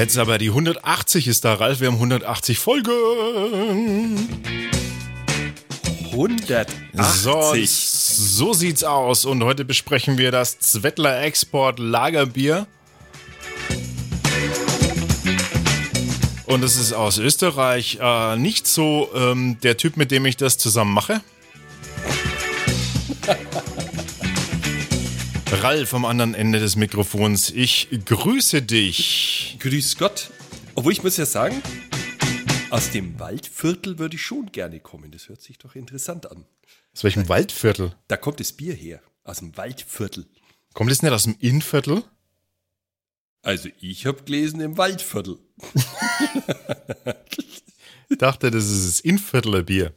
[0.00, 1.80] Jetzt aber die 180 ist da, Ralf.
[1.80, 2.90] Wir haben 180 Folgen.
[6.10, 6.70] 180.
[6.96, 9.26] So, so sieht's aus.
[9.26, 12.66] Und heute besprechen wir das Zwettler Export Lagerbier.
[16.50, 17.98] Und es ist aus Österreich.
[18.00, 21.20] Äh, nicht so ähm, der Typ, mit dem ich das zusammen mache.
[25.62, 27.50] Ralf am anderen Ende des Mikrofons.
[27.50, 29.58] Ich grüße dich.
[29.60, 30.30] Grüß Gott.
[30.74, 31.62] Obwohl ich muss ja sagen,
[32.70, 35.12] aus dem Waldviertel würde ich schon gerne kommen.
[35.12, 36.46] Das hört sich doch interessant an.
[36.96, 37.94] Aus welchem Waldviertel?
[38.08, 39.00] Da kommt das Bier her.
[39.22, 40.26] Aus dem Waldviertel.
[40.74, 42.02] Kommt es nicht aus dem Innviertel?
[43.42, 45.38] Also ich habe gelesen im Waldviertel.
[48.12, 49.92] Ich dachte, das ist das Innviertler Bier.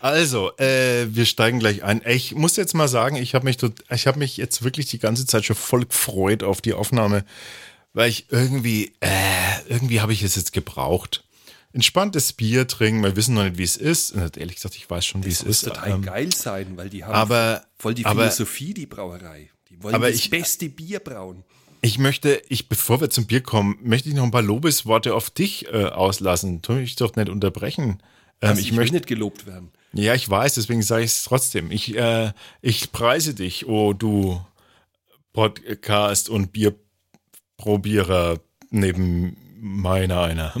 [0.00, 2.00] Also, äh, wir steigen gleich ein.
[2.06, 5.26] Ich muss jetzt mal sagen, ich habe mich, ich habe mich jetzt wirklich die ganze
[5.26, 7.24] Zeit schon voll gefreut auf die Aufnahme,
[7.92, 9.08] weil ich irgendwie, äh,
[9.68, 11.22] irgendwie habe ich es jetzt gebraucht.
[11.72, 14.12] Entspanntes Bier trinken, wir wissen noch nicht, wie es ist.
[14.12, 15.68] Und ehrlich gesagt, ich weiß schon, wie es Das muss ist.
[15.68, 19.50] total Ähm, geil sein, weil die haben aber- voll die aber- Philosophie, die Brauerei.
[19.68, 21.44] Die wollen Aber das ich- beste Bier brauen.
[21.82, 25.30] Ich möchte, ich, bevor wir zum Bier kommen, möchte ich noch ein paar Lobesworte auf
[25.30, 26.60] dich äh, auslassen.
[26.62, 28.02] Tu mich doch nicht unterbrechen.
[28.42, 29.70] Ähm, Also ich ich, möchte, nicht gelobt werden.
[29.92, 31.70] ja, ich weiß, deswegen sage ich es trotzdem.
[31.70, 34.40] Ich, äh, ich preise dich, oh du
[35.32, 40.54] Podcast- und Bierprobierer neben meiner einer.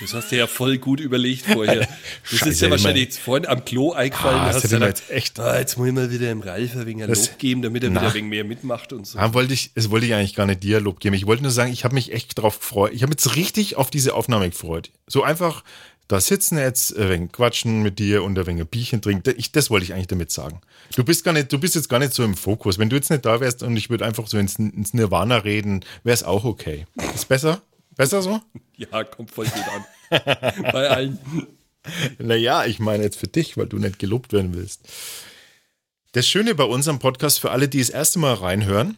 [0.00, 1.86] Das hast du ja voll gut überlegt vorher.
[2.30, 2.72] Das Scheiße, ist ja immer.
[2.76, 4.38] wahrscheinlich jetzt vorhin am Klo eingefallen.
[4.40, 6.86] Ah, hast du gedacht, jetzt echt- Ah, jetzt muss ich mal wieder im Ralf ein
[6.86, 8.00] wenig ein Das- Lob geben, damit er Na.
[8.00, 9.18] wieder ein wenig mehr mitmacht und so.
[9.18, 11.14] Da wollte ich, das wollte ich eigentlich gar nicht Dialog geben.
[11.14, 12.92] Ich wollte nur sagen, ich habe mich echt drauf gefreut.
[12.94, 14.90] Ich habe jetzt richtig auf diese Aufnahme gefreut.
[15.06, 15.62] So einfach
[16.06, 19.34] da sitzen jetzt, ein wenig quatschen mit dir und ein wenig Bierchen trinken.
[19.38, 20.60] Ich, das wollte ich eigentlich damit sagen.
[20.94, 22.78] Du bist gar nicht, du bist jetzt gar nicht so im Fokus.
[22.78, 25.82] Wenn du jetzt nicht da wärst und ich würde einfach so ins, ins Nirvana reden,
[26.04, 26.84] wäre es auch okay.
[27.14, 27.62] Ist besser?
[27.96, 28.40] Besser so?
[28.76, 29.84] Ja, kommt voll gut an.
[30.72, 31.18] Bei allen.
[32.18, 34.88] Naja, ich meine jetzt für dich, weil du nicht gelobt werden willst.
[36.10, 38.96] Das Schöne bei unserem Podcast, für alle, die das erste Mal reinhören,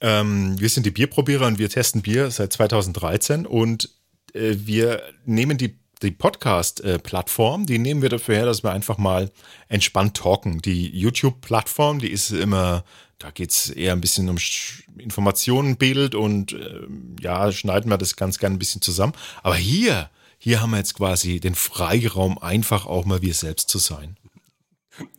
[0.00, 3.88] ähm, wir sind die Bierprobierer und wir testen Bier seit 2013 und
[4.34, 9.30] äh, wir nehmen die, die Podcast-Plattform, die nehmen wir dafür her, dass wir einfach mal
[9.68, 10.60] entspannt talken.
[10.60, 12.84] Die YouTube-Plattform, die ist immer,
[13.18, 17.98] da geht es eher ein bisschen um Sch- Informationen, Bild und ähm, ja, schneiden wir
[17.98, 19.12] das ganz gerne ein bisschen zusammen.
[19.42, 23.78] Aber hier, hier haben wir jetzt quasi den Freiraum, einfach auch mal wir selbst zu
[23.78, 24.16] sein.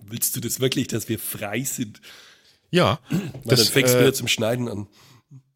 [0.06, 2.00] Willst du das wirklich, dass wir frei sind?
[2.72, 3.00] Ja,
[3.44, 4.88] Weil dann fängst du äh, wieder zum Schneiden an.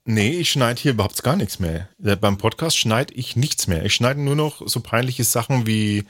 [0.06, 1.90] Nee, ich schneide hier überhaupt gar nichts mehr.
[2.04, 3.86] Äh, Beim Podcast schneide ich nichts mehr.
[3.86, 6.06] Ich schneide nur noch so peinliche Sachen wie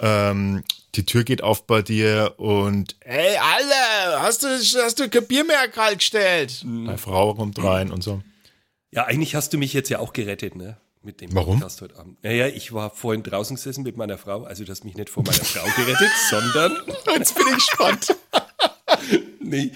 [0.00, 0.64] ähm,
[0.98, 5.44] die Tür geht auf bei dir und ey, Alter, hast du, hast du kein Bier
[5.44, 6.62] mehr kalt gestellt?
[6.66, 8.20] Meine Frau kommt rein und so.
[8.90, 10.76] Ja, eigentlich hast du mich jetzt ja auch gerettet, ne?
[11.02, 11.60] Mit dem Warum?
[11.60, 12.22] Podcast heute Abend.
[12.24, 14.42] Naja, ich war vorhin draußen gesessen mit meiner Frau.
[14.42, 16.76] Also, du hast mich nicht vor meiner Frau gerettet, sondern.
[17.14, 18.16] Jetzt bin ich gespannt.
[19.40, 19.72] Nee.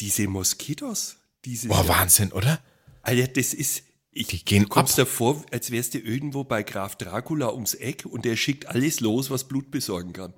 [0.00, 1.16] Diese Moskitos.
[1.44, 1.68] Diese.
[1.68, 2.60] Boah, Wahnsinn, oder?
[3.02, 3.82] Alter, das ist.
[4.14, 5.06] Ich, Die gehen du kommst ab.
[5.06, 9.28] davor, als wärst du irgendwo bei Graf Dracula ums Eck und der schickt alles los,
[9.28, 10.32] was Blut besorgen kann.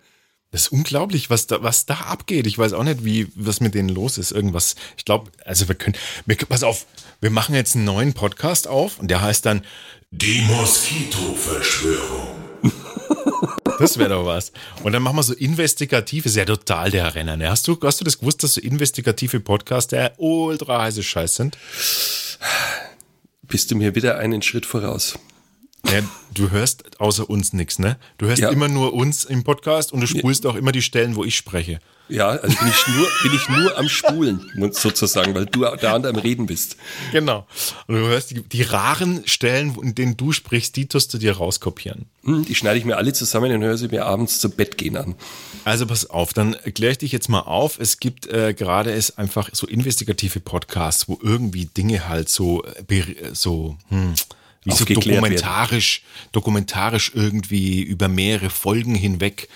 [0.51, 2.47] Das ist unglaublich, was da, was da abgeht.
[2.47, 4.33] Ich weiß auch nicht, wie, was mit denen los ist.
[4.33, 4.77] Irgendwas.
[4.97, 6.87] Ich glaube, also wir können, wir, pass auf,
[7.21, 9.63] wir machen jetzt einen neuen Podcast auf und der heißt dann
[10.11, 12.29] Die Moskito-Verschwörung.
[13.79, 14.53] Das wäre doch was.
[14.85, 17.37] Und dann machen wir so investigative, ist ja total der Renner.
[17.37, 17.51] Ne?
[17.51, 21.59] Hast, du, hast du das gewusst, dass so investigative Podcasts der ultra heiße Scheiß sind?
[23.49, 25.19] Bist du mir wieder einen Schritt voraus?
[25.93, 26.03] Ja,
[26.35, 27.97] du hörst außer uns nichts, ne?
[28.19, 28.51] Du hörst Ja.
[28.51, 31.79] immer nur uns im Podcast und du spulst auch immer die Stellen, wo ich spreche.
[32.09, 36.03] Ja, also bin ich nur, bin ich nur am Spulen, sozusagen, weil du da an
[36.05, 36.77] deinem Reden bist.
[37.11, 37.47] Genau.
[37.89, 41.37] Und du hörst die, die raren Stellen, in denen du sprichst, die tust du dir
[41.37, 42.07] rauskopieren.
[42.25, 44.97] Hm, Die schneide ich mir alle zusammen und höre sie mir abends zu Bett gehen
[44.97, 45.17] an.
[45.65, 47.81] Also pass auf, dann kläre ich dich jetzt mal auf.
[47.81, 53.13] Es gibt äh, gerade es einfach so investigative Podcasts, wo irgendwie Dinge halt so, äh,
[53.33, 54.15] so, hm,
[54.67, 55.23] wie so Aufgeklärt werden.
[55.23, 56.03] dokumentarisch,
[56.33, 59.49] dokumentarisch irgendwie über mehrere Folgen hinweg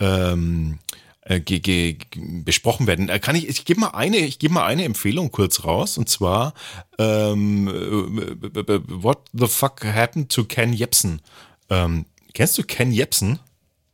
[0.00, 0.78] ähm,
[1.20, 1.98] äh, ge, ge,
[2.44, 3.08] besprochen werden.
[3.08, 6.08] Äh, Kann ich, ich gebe mal eine, ich gebe mal eine Empfehlung kurz raus und
[6.08, 6.54] zwar
[6.98, 11.20] ähm, äh, What the fuck happened to Ken Jebsen?
[11.68, 13.38] Ähm, kennst du Ken Jebsen?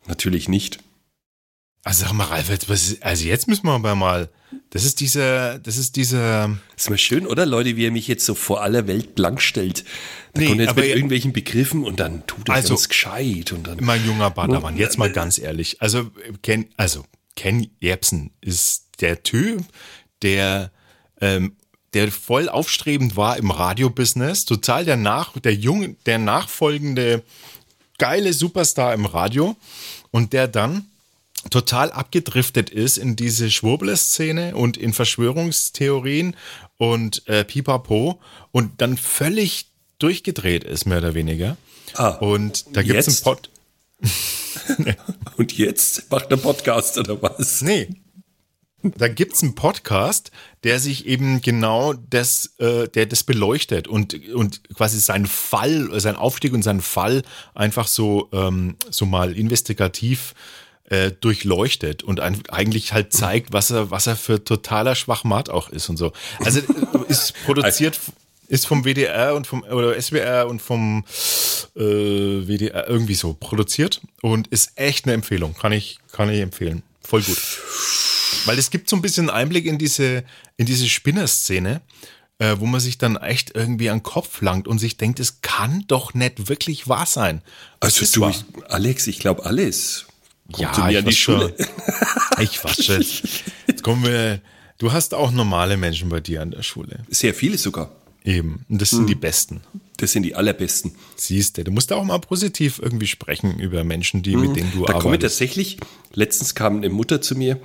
[0.07, 0.79] Natürlich nicht.
[1.83, 4.29] Also sag mal, Ralf, jetzt- was ist, also jetzt müssen wir aber mal,
[4.71, 8.27] das ist dieser, das ist dieser, Ist mal schön, oder Leute, wie er mich jetzt
[8.27, 9.85] so vor aller Welt blank stellt.
[10.35, 12.89] Da Nee, kommt jetzt aber mit ja- irgendwelchen Begriffen und dann tut er Also- ganz
[12.89, 13.79] gescheit und dann.
[13.81, 15.81] mein junger Badawan, jetzt mal ganz ehrlich.
[15.81, 16.11] Also
[16.43, 17.05] Ken, also
[17.37, 19.65] Ken Jebsen ist der Typ,
[20.23, 20.71] der,
[21.21, 21.57] ähm,
[21.95, 27.23] der voll aufstrebend war im Radiobusiness, total der nach, der junge, der nachfolgende
[27.99, 29.57] geile Superstar im Radio
[30.11, 30.87] und der dann
[31.49, 36.37] total abgedriftet ist in diese Schwurbler-Szene und in Verschwörungstheorien
[36.77, 38.21] und äh, Pipapo
[38.53, 41.57] und dann völlig durchgedreht ist, mehr oder weniger.
[41.95, 43.37] Ah, und da gibt es einen?
[43.37, 43.51] Pod.
[45.37, 47.61] Und jetzt macht er Podcast oder was?
[47.61, 47.89] Nee.
[48.83, 50.31] Da gibt's einen Podcast,
[50.65, 56.17] der sich eben genau das, äh, der das beleuchtet und, und quasi seinen Fall, seinen
[56.17, 57.23] Aufstieg und seinen Fall
[57.55, 60.60] einfach so, ähm, so mal investigativ äh,
[61.21, 65.89] durchleuchtet und ein, eigentlich halt zeigt, was er, was er für totaler Schwachmat auch ist
[65.89, 66.13] und so.
[66.41, 66.65] Also äh,
[67.09, 68.01] ist produziert,
[68.49, 71.05] ist vom WDR und vom oder SWR und vom
[71.77, 75.55] äh, WDR irgendwie so produziert und ist echt eine Empfehlung.
[75.55, 76.83] Kann ich, kann ich empfehlen.
[77.03, 77.39] Voll gut.
[78.47, 80.25] Weil es gibt so ein bisschen Einblick in diese,
[80.57, 81.81] in diese Spinnerszene,
[82.39, 85.43] äh, wo man sich dann echt irgendwie an den Kopf langt und sich denkt, es
[85.43, 87.43] kann doch nicht wirklich wahr sein.
[87.81, 90.07] Also du, ich, Alex, ich glaube alles.
[90.57, 91.55] Ja, ich die weiß Schule.
[92.37, 92.43] schon.
[92.45, 93.23] Ich wasche jetzt.
[93.67, 94.41] Jetzt kommen wir.
[94.79, 97.01] Du hast auch normale Menschen bei dir an der Schule.
[97.09, 97.91] Sehr viele sogar.
[98.25, 98.65] Eben.
[98.69, 99.61] Und das sind die Besten.
[99.97, 100.93] Das sind die allerbesten.
[101.17, 104.85] Siehst du, du musst auch mal positiv irgendwie sprechen über Menschen, die, mit denen du
[104.85, 105.35] Da komme ich arbeitest.
[105.39, 105.79] tatsächlich,
[106.13, 107.61] letztens kam eine Mutter zu mir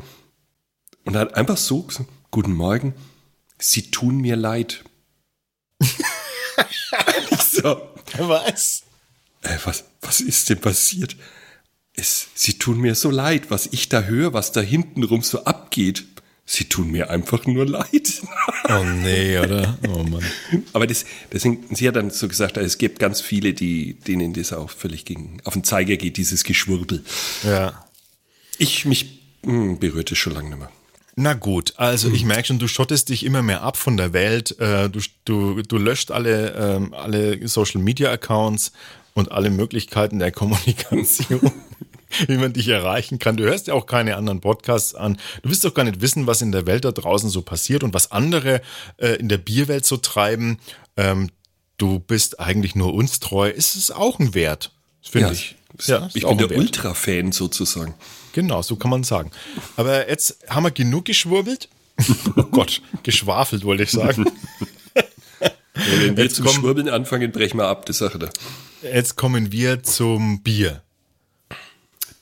[1.05, 2.93] und hat einfach so gesagt, guten Morgen,
[3.59, 4.83] Sie tun mir leid.
[5.81, 5.89] ich
[7.51, 7.81] so,
[8.17, 8.83] Was?
[9.43, 11.15] äh, was, was ist denn passiert?
[11.97, 16.05] Es, Sie tun mir so leid, was ich da höre, was da hintenrum so abgeht.
[16.47, 18.21] Sie tun mir einfach nur leid.
[18.67, 19.77] Oh nee, oder?
[19.87, 20.23] Oh Mann.
[20.73, 24.53] Aber das, deswegen, sie hat dann so gesagt, es gibt ganz viele, die, denen das
[24.53, 27.03] auch völlig gegen, auf den Zeiger geht, dieses Geschwurbel.
[27.43, 27.85] Ja.
[28.57, 30.71] Ich, mich mh, berührt es schon lange nicht mehr.
[31.15, 34.59] Na gut, also ich merke schon, du schottest dich immer mehr ab von der Welt.
[34.59, 38.71] Äh, Du, du, du löscht alle, ähm, alle Social Media Accounts
[39.13, 41.51] und alle Möglichkeiten der Kommunikation,
[42.27, 43.37] wie man dich erreichen kann.
[43.37, 45.17] Du hörst ja auch keine anderen Podcasts an.
[45.41, 47.93] Du willst doch gar nicht wissen, was in der Welt da draußen so passiert und
[47.93, 48.61] was andere
[48.97, 50.59] äh, in der Bierwelt so treiben.
[50.97, 51.29] Ähm,
[51.77, 53.49] du bist eigentlich nur uns treu.
[53.49, 54.71] Ist es auch ein Wert,
[55.01, 55.55] finde ich.
[55.85, 56.57] Ja, ist ich auch bin der.
[56.57, 57.95] Ultra-Fan sozusagen.
[58.31, 59.31] Genau, so kann man sagen.
[59.75, 61.69] Aber jetzt haben wir genug geschwurbelt.
[62.37, 64.25] Oh Gott, geschwafelt wollte ich sagen.
[65.73, 68.29] Wenn wir Jetzt zum kommen- Schwurbeln anfangen, brechen wir ab, das Sache da.
[68.81, 70.81] Jetzt kommen wir zum Bier.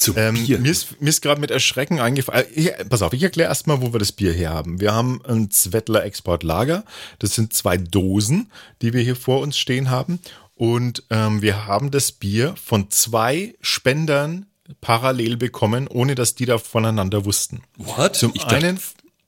[0.03, 0.59] Zum Ähm, Bier.
[0.59, 2.45] Mir ist, mir ist gerade mit Erschrecken eingefallen.
[2.53, 4.81] Ich, pass auf, ich erkläre erstmal, wo wir das Bier her haben.
[4.81, 6.83] Wir haben ein Zwettler Export Lager.
[7.19, 8.51] Das sind zwei Dosen,
[8.81, 10.19] die wir hier vor uns stehen haben.
[10.55, 14.47] Und ähm, wir haben das Bier von zwei Spendern
[14.81, 17.63] parallel bekommen, ohne dass die da voneinander wussten.
[17.77, 18.17] What?
[18.17, 18.79] Zum Ich einen,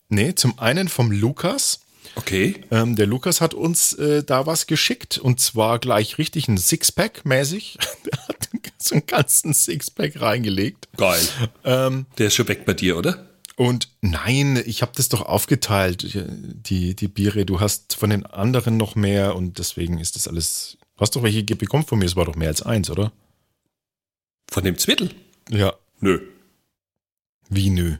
[0.09, 1.79] nee, zum einen vom Lukas.
[2.15, 2.63] Okay.
[2.69, 7.23] Ähm, der Lukas hat uns äh, da was geschickt und zwar gleich richtig ein Sixpack
[7.25, 7.77] mäßig.
[8.87, 10.87] So einen ganzen Sixpack reingelegt.
[10.97, 11.21] Geil.
[11.63, 13.29] Ähm, Der ist schon weg bei dir, oder?
[13.57, 17.45] und nein, ich habe das doch aufgeteilt, die, die Biere.
[17.45, 20.77] Du hast von den anderen noch mehr und deswegen ist das alles.
[20.97, 23.11] Du hast doch welche bekommen von mir, es war doch mehr als eins, oder?
[24.51, 25.09] Von dem Zwittel?
[25.49, 25.73] Ja.
[25.99, 26.19] Nö.
[27.49, 27.95] Wie nö?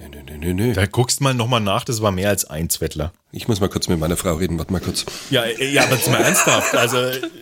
[0.00, 0.72] Nö, nö, nö, nö.
[0.72, 3.12] Da guckst mal nochmal nach, das war mehr als ein Zwettler.
[3.32, 5.04] Ich muss mal kurz mit meiner Frau reden, warte mal kurz.
[5.28, 6.74] Ja, äh, ja, aber jetzt mal ernsthaft.
[6.74, 6.96] Also,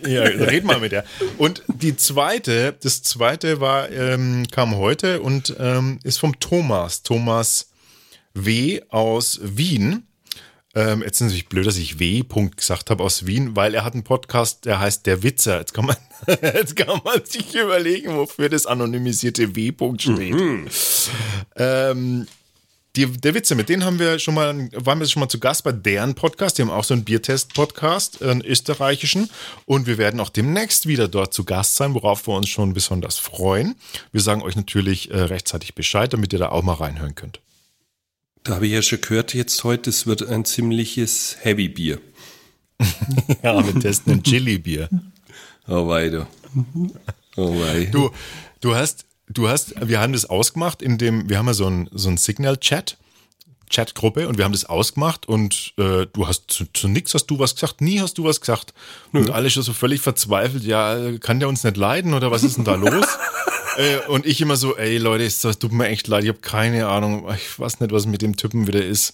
[0.05, 1.05] ja, red mal mit der.
[1.37, 7.01] Und die zweite, das zweite war, ähm, kam heute und ähm, ist vom Thomas.
[7.01, 7.69] Thomas
[8.33, 8.81] W.
[8.89, 10.03] aus Wien.
[10.75, 12.23] Ähm, jetzt ist es natürlich blöd, dass ich W.
[12.23, 15.59] Punkt gesagt habe aus Wien, weil er hat einen Podcast, der heißt Der Witzer.
[15.59, 15.95] Jetzt kann man,
[16.41, 19.71] jetzt kann man sich überlegen, wofür das anonymisierte W.
[19.71, 20.35] Punkt steht.
[21.55, 22.27] Ähm,
[22.95, 25.63] die, der Witze, mit denen haben wir schon mal, waren wir schon mal zu Gast
[25.63, 26.57] bei deren Podcast.
[26.57, 29.29] Die haben auch so einen Biertest-Podcast, einen österreichischen.
[29.65, 33.19] Und wir werden auch demnächst wieder dort zu Gast sein, worauf wir uns schon besonders
[33.19, 33.75] freuen.
[34.11, 37.39] Wir sagen euch natürlich äh, rechtzeitig Bescheid, damit ihr da auch mal reinhören könnt.
[38.43, 41.99] Da habe ich ja schon gehört, jetzt heute, es wird ein ziemliches Heavy-Bier.
[43.43, 44.89] Ja, wir testen ein Chili-Bier.
[45.67, 46.27] Oh weiter.
[47.35, 47.85] Oh wei.
[47.85, 48.09] Du,
[48.61, 51.89] du hast, du hast, wir haben das ausgemacht, in dem, wir haben ja so ein,
[51.91, 52.97] so ein Signal-Chat.
[53.71, 57.37] Chatgruppe und wir haben das ausgemacht und äh, du hast zu, zu nix hast du
[57.37, 58.73] was gesagt, nie hast du was gesagt
[59.13, 62.57] und alle schon so völlig verzweifelt, ja, kann der uns nicht leiden oder was ist
[62.57, 63.05] denn da los?
[63.77, 66.87] äh, und ich immer so, ey Leute, es tut mir echt leid, ich habe keine
[66.87, 69.13] Ahnung, ich weiß nicht, was mit dem Typen wieder ist.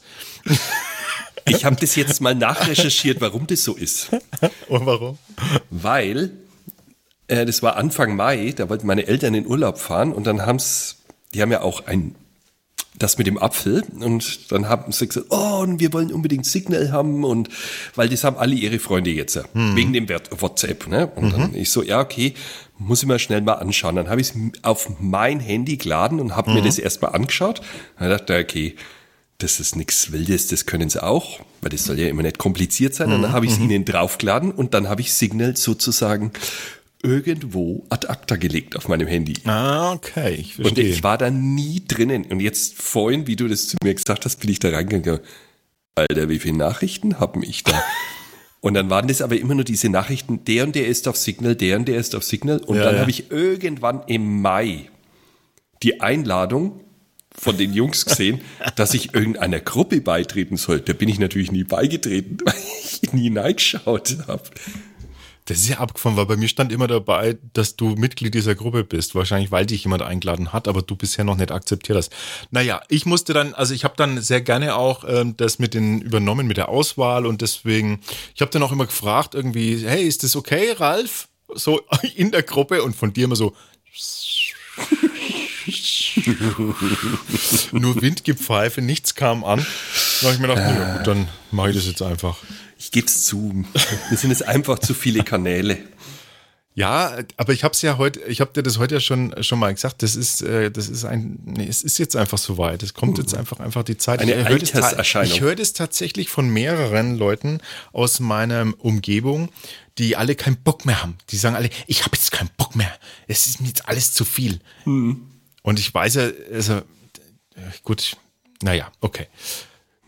[1.47, 4.09] Ich habe das jetzt mal nachrecherchiert, warum das so ist.
[4.67, 5.17] Und warum?
[5.69, 6.31] Weil
[7.27, 10.97] äh, das war Anfang Mai, da wollten meine Eltern in Urlaub fahren und dann haben's,
[11.33, 12.15] die haben ja auch ein
[12.97, 16.93] das mit dem Apfel und dann haben sie gesagt, oh, und wir wollen unbedingt Signal
[16.93, 17.49] haben und
[17.95, 19.75] weil das haben alle ihre Freunde jetzt, Hm.
[19.75, 20.87] wegen dem WhatsApp.
[20.87, 21.07] Ne?
[21.07, 21.55] Und dann Mhm.
[21.57, 22.35] ich so, ja, okay,
[22.77, 23.97] muss ich mal schnell mal anschauen.
[23.97, 26.65] Dann habe ich es auf mein Handy geladen und habe mir Mhm.
[26.67, 27.59] das erstmal angeschaut.
[27.99, 28.75] Dann dachte ich, okay,
[29.39, 32.95] das ist nichts Wildes, das können sie auch, weil das soll ja immer nicht kompliziert
[32.95, 33.11] sein.
[33.11, 33.23] Und Mhm.
[33.23, 36.31] dann habe ich es ihnen draufgeladen und dann habe ich Signal sozusagen
[37.05, 39.33] irgendwo ad acta gelegt auf meinem Handy.
[39.45, 40.85] Ah, okay, ich Und verstehe.
[40.89, 42.25] ich war da nie drinnen.
[42.25, 45.21] Und jetzt vorhin, wie du das zu mir gesagt hast, bin ich da reingegangen.
[45.95, 47.81] Alter, wie viele Nachrichten haben ich da?
[48.61, 51.55] Und dann waren das aber immer nur diese Nachrichten, der und der ist auf Signal,
[51.55, 52.57] der und der ist auf Signal.
[52.57, 53.01] Und Ja, dann ja.
[53.01, 54.89] habe ich irgendwann im Mai
[55.83, 56.81] die Einladung
[57.37, 58.41] von den Jungs gesehen,
[58.75, 60.79] dass ich irgendeiner Gruppe beitreten soll.
[60.79, 64.41] Da bin ich natürlich nie beigetreten, weil ich nie reingeschaut habe.
[65.47, 68.83] Das ist ja abgefahren, weil bei mir stand immer dabei, dass du Mitglied dieser Gruppe
[68.83, 69.13] bist.
[69.13, 72.11] Wahrscheinlich, weil dich jemand eingeladen hat, aber du bisher noch nicht akzeptiert hast.
[72.49, 76.01] Naja, ich musste dann, also ich habe dann sehr gerne auch ähm, das mit den
[76.01, 78.01] übernommen, mit der Auswahl und deswegen,
[78.33, 81.27] ich habe dann auch immer gefragt, irgendwie, hey, ist das okay, Ralf?
[81.53, 81.81] So
[82.15, 83.55] in der Gruppe und von dir immer so.
[87.71, 89.63] Nur Windgepfeife, nichts kam an.
[90.21, 92.37] Da habe ich mir gedacht, ja gut, dann mache ich das jetzt einfach.
[92.77, 93.65] Ich gebe es zu.
[94.09, 95.77] Mir sind es einfach zu viele Kanäle.
[96.77, 99.59] Ja, aber ich habe es ja heute, ich habe dir das heute ja schon schon
[99.59, 100.03] mal gesagt.
[100.03, 102.83] Das ist, äh, das ist ein, nee, es ist jetzt einfach soweit.
[102.83, 104.19] Es kommt jetzt einfach einfach die Zeit.
[104.19, 107.61] Eine ich höre das, ich höre das tatsächlich von mehreren Leuten
[107.93, 109.47] aus meiner Umgebung,
[109.97, 111.17] die alle keinen Bock mehr haben.
[111.29, 112.93] Die sagen alle, ich habe jetzt keinen Bock mehr.
[113.27, 114.59] Es ist mir jetzt alles zu viel.
[115.63, 116.81] Und ich weiß ja, also äh,
[117.83, 118.17] gut,
[118.61, 119.27] naja, okay.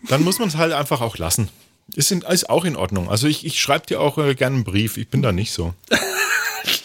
[0.10, 1.48] Dann muss man es halt einfach auch lassen.
[1.96, 3.10] Ist, in, ist auch in Ordnung.
[3.10, 4.98] Also ich, ich schreibe dir auch äh, gerne einen Brief.
[4.98, 5.74] Ich bin da nicht so.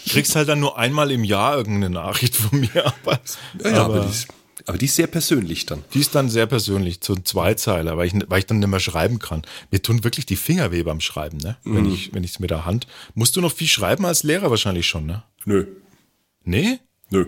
[0.07, 3.19] Kriegst halt dann nur einmal im Jahr irgendeine Nachricht von mir, aber,
[3.63, 4.27] Ja, ja, aber, aber die ist,
[4.65, 5.83] aber die ist sehr persönlich dann.
[5.93, 8.79] die ist dann sehr persönlich, so ein Zweizeiler, weil ich, weil ich dann nicht mehr
[8.79, 9.41] schreiben kann.
[9.71, 11.57] Mir tun wirklich die Finger weh beim Schreiben, ne?
[11.63, 12.87] Wenn ich, wenn ich es mit der Hand.
[13.15, 15.23] Musst du noch viel schreiben als Lehrer wahrscheinlich schon, ne?
[15.45, 15.65] Nö,
[16.45, 16.79] Nee?
[17.09, 17.25] nö.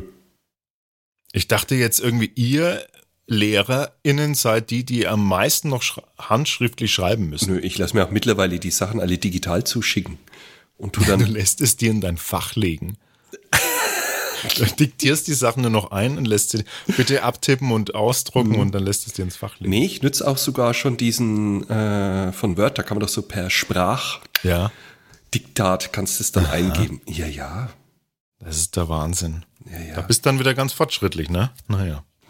[1.34, 2.86] Ich dachte jetzt irgendwie, ihr
[3.28, 7.54] LehrerInnen seid die, die am meisten noch schra- handschriftlich schreiben müssen.
[7.54, 10.18] Nö, ich lasse mir auch mittlerweile die Sachen alle digital zuschicken.
[10.78, 12.98] Und Du dann, lässt es dir in dein Fach legen.
[14.58, 16.66] Du diktierst die Sachen nur noch ein und lässt sie
[16.98, 19.72] bitte abtippen und ausdrucken und dann lässt es dir ins Fach legen.
[19.72, 23.24] nee, ich nütze auch sogar schon diesen äh, von Word, da kann man doch so
[23.24, 24.72] per Sprachdiktat, Ja,
[25.92, 27.02] kannst du es dann eingeben.
[27.08, 27.70] Ja, ja.
[28.40, 29.46] das ist der Wahnsinn.
[29.72, 29.96] Ja, ja.
[29.96, 31.50] Da bist dann wieder ganz fortschrittlich, ne?
[31.68, 32.04] Naja.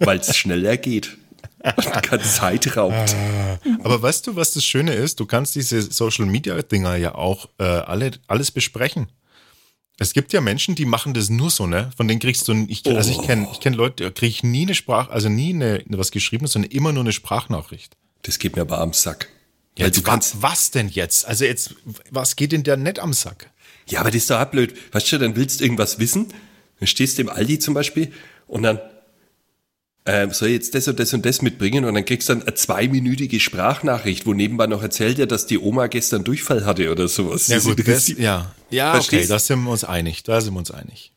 [0.00, 1.16] Weil es schneller geht.
[1.62, 3.14] Und keine Zeit raubt.
[3.82, 5.20] Aber weißt du, was das Schöne ist?
[5.20, 9.08] Du kannst diese Social Media Dinger ja auch äh, alle, alles besprechen.
[9.98, 11.90] Es gibt ja Menschen, die machen das nur so, ne?
[11.94, 14.62] Von denen kriegst du, ich, also ich kenne ich kenn Leute, da kriege ich nie
[14.62, 17.98] eine Sprache, also nie eine, was Geschriebenes, sondern immer nur eine Sprachnachricht.
[18.22, 19.28] Das geht mir aber am Sack.
[19.76, 21.26] Ja, Weil du was, kannst, was denn jetzt?
[21.26, 21.74] Also jetzt,
[22.10, 23.50] was geht denn da nicht am Sack?
[23.88, 24.74] ja, aber das ist doch auch blöd.
[24.92, 26.32] Weißt du, dann willst du irgendwas wissen,
[26.78, 28.12] dann stehst du im Aldi zum Beispiel
[28.46, 28.80] und dann
[30.10, 32.42] ähm, soll ich jetzt das und das und das mitbringen und dann kriegst du dann
[32.42, 37.06] eine zweiminütige Sprachnachricht, wo nebenbei noch erzählt er, dass die Oma gestern Durchfall hatte oder
[37.06, 37.46] sowas.
[37.46, 40.70] Ja gut, das, ja, ja, okay, da sind wir uns einig, da sind wir uns
[40.72, 41.12] einig.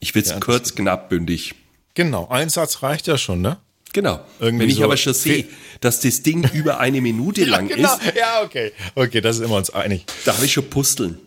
[0.00, 1.54] Ich will es Ja, kurz, knapp, bündig.
[1.94, 3.56] Genau, ein Satz reicht ja schon, ne?
[3.94, 4.20] Genau.
[4.40, 5.46] Irgendwie Wenn ich so aber schon sehe,
[5.80, 7.96] dass das Ding über eine Minute lang ist, genau.
[8.14, 10.04] ja, okay, okay, da sind wir uns einig.
[10.26, 11.18] da habe ich schon Pusteln.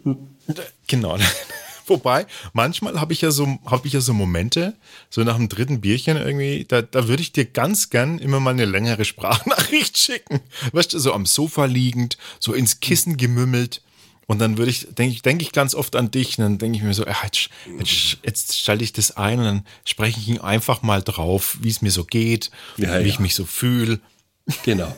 [0.87, 1.17] Genau.
[1.89, 4.75] Wobei, manchmal habe ich ja so, habe ich ja so Momente,
[5.09, 8.51] so nach dem dritten Bierchen irgendwie, da, da würde ich dir ganz gern immer mal
[8.51, 10.39] eine längere Sprachnachricht schicken.
[10.71, 13.81] Weißt du, so am Sofa liegend, so ins Kissen gemümmelt.
[14.27, 16.37] Und dann würde ich, denke ich, denke ich ganz oft an dich.
[16.37, 19.45] Und dann denke ich mir so, ja, jetzt, jetzt, jetzt schalte ich das ein und
[19.45, 22.99] dann spreche ich ihn einfach mal drauf, wie es mir so geht, Ja, wie ja.
[23.01, 23.99] ich mich so fühle.
[24.63, 24.95] Genau.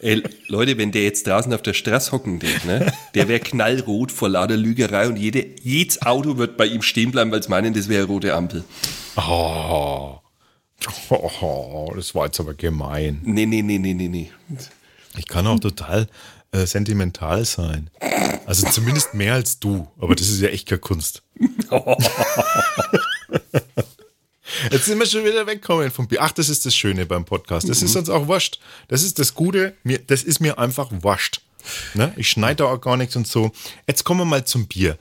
[0.00, 4.12] Ey, Leute, wenn der jetzt draußen auf der Straße hocken denkt, ne, der wäre knallrot
[4.12, 7.74] vor lauter Lügerei und jede, jedes Auto wird bei ihm stehen bleiben, weil es meinen,
[7.74, 8.64] das wäre eine rote Ampel.
[9.16, 10.20] Oh.
[11.10, 13.20] oh, das war jetzt aber gemein.
[13.24, 14.30] Nee, nee, nee, nee, nee, nee.
[15.16, 16.06] Ich kann auch total
[16.52, 17.90] äh, sentimental sein.
[18.46, 19.88] Also zumindest mehr als du.
[19.98, 21.22] Aber das ist ja echt keine Kunst.
[24.70, 26.22] Jetzt sind wir schon wieder weggekommen vom Bier.
[26.22, 27.68] Ach, das ist das Schöne beim Podcast.
[27.68, 28.58] Das ist uns auch wurscht.
[28.88, 29.74] Das ist das Gute.
[29.82, 31.40] Mir, das ist mir einfach wurscht.
[31.94, 32.12] Ne?
[32.16, 33.52] Ich schneide da auch gar nichts und so.
[33.86, 34.96] Jetzt kommen wir mal zum Bier.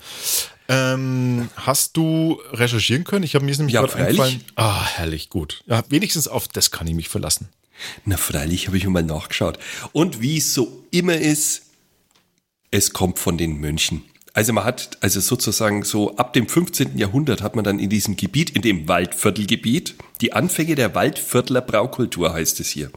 [0.70, 3.24] Ähm, hast du recherchieren können?
[3.24, 4.44] Ich habe mir nämlich Ja, gerade eingefallen.
[4.56, 5.64] Ah, herrlich, gut.
[5.66, 7.50] Ja, wenigstens auf das kann ich mich verlassen.
[8.06, 9.60] Na, freilich habe ich mal nachgeschaut.
[9.94, 11.64] Und wie es so immer ist,
[12.72, 14.04] es kommt von den Mönchen.
[14.38, 16.96] Also man hat, also sozusagen so ab dem 15.
[17.00, 22.34] Jahrhundert hat man dann in diesem Gebiet, in dem Waldviertelgebiet, die Anfänge der Waldviertler Braukultur
[22.34, 22.92] heißt es hier.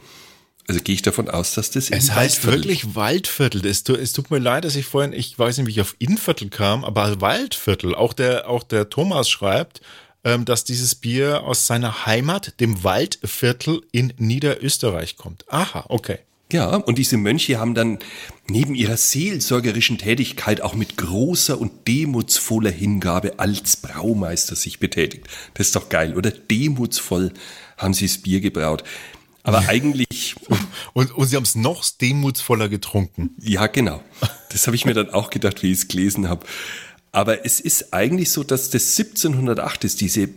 [0.67, 3.65] Also gehe ich davon aus, dass das Es heißt Waldviertel- wirklich Waldviertel.
[3.65, 6.49] Es, es tut mir leid, dass ich vorhin, ich weiß nicht, wie ich auf Innviertel
[6.49, 7.95] kam, aber Waldviertel.
[7.95, 9.81] Auch der, auch der Thomas schreibt,
[10.23, 15.45] ähm, dass dieses Bier aus seiner Heimat, dem Waldviertel in Niederösterreich kommt.
[15.51, 16.19] Aha, okay.
[16.51, 17.99] Ja, und diese Mönche haben dann
[18.47, 25.27] neben ihrer seelsorgerischen Tätigkeit auch mit großer und demutsvoller Hingabe als Braumeister sich betätigt.
[25.53, 26.31] Das ist doch geil, oder?
[26.31, 27.31] Demutsvoll
[27.77, 28.83] haben sie das Bier gebraut.
[29.43, 30.35] Aber eigentlich,
[30.93, 33.31] Und, und sie haben es noch demutsvoller getrunken.
[33.39, 34.03] ja genau,
[34.51, 36.45] das habe ich mir dann auch gedacht, wie ich es gelesen habe.
[37.11, 40.29] Aber es ist eigentlich so, dass das 1708 ist diese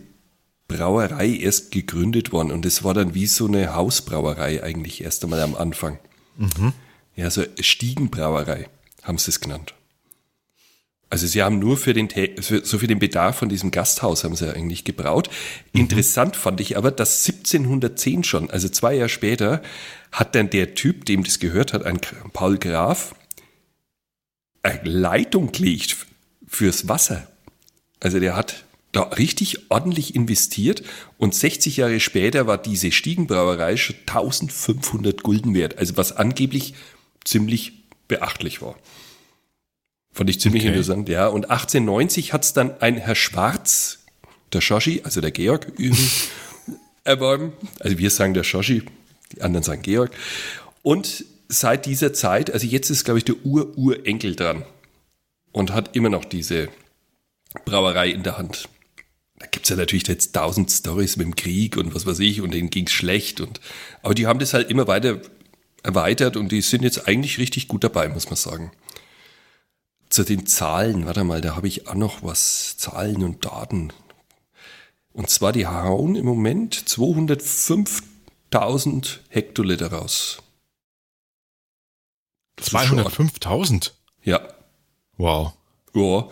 [0.67, 5.41] Brauerei erst gegründet worden und es war dann wie so eine Hausbrauerei eigentlich erst einmal
[5.41, 5.99] am Anfang.
[7.15, 8.67] Ja, so Stiegenbrauerei
[9.03, 9.73] haben sie es genannt.
[11.09, 14.35] Also sie haben nur für den, für, so für den Bedarf von diesem Gasthaus haben
[14.35, 15.29] sie eigentlich gebraut.
[15.71, 19.61] Interessant fand ich aber, dass 1710 schon, also zwei Jahre später,
[20.11, 22.01] hat dann der Typ, dem das gehört hat, ein
[22.33, 23.15] Paul Graf,
[24.63, 25.95] eine Leitung gelegt
[26.47, 27.27] fürs Wasser.
[27.99, 28.64] Also der hat
[28.95, 30.83] da richtig ordentlich investiert
[31.17, 35.77] und 60 Jahre später war diese Stiegenbrauerei schon 1500 Gulden wert.
[35.77, 36.75] Also was angeblich
[37.23, 37.73] ziemlich
[38.07, 38.75] beachtlich war.
[40.13, 40.69] Fand ich ziemlich Okay.
[40.69, 41.27] interessant, ja.
[41.27, 43.99] Und 1890 hat's dann ein Herr Schwarz,
[44.53, 45.73] der Schoschi, also der Georg,
[47.03, 47.51] erworben.
[47.79, 48.83] Also wir sagen der Schoschi,
[49.33, 50.11] die anderen sagen Georg.
[50.83, 54.63] Und seit dieser Zeit, also jetzt ist, glaube ich, der Ur-Urenkel dran
[55.51, 56.69] und hat immer noch diese
[57.65, 58.69] Brauerei in der Hand.
[59.37, 62.51] Da gibt's ja natürlich jetzt tausend Stories mit dem Krieg und was weiß ich und
[62.51, 63.41] denen ging's schlecht.
[63.41, 63.59] Und,
[64.01, 65.19] aber die haben das halt immer weiter
[65.83, 68.71] erweitert und die sind jetzt eigentlich richtig gut dabei, muss man sagen.
[70.09, 73.91] Zu den Zahlen, warte mal, da habe ich auch noch was, Zahlen und Daten.
[75.11, 80.39] Und zwar die hauen im Moment 205.000 Hektoliter raus.
[82.55, 83.91] Das ist schon- 205.000.
[84.23, 84.47] Ja,
[85.17, 85.53] Wow.
[85.95, 86.27] Ja,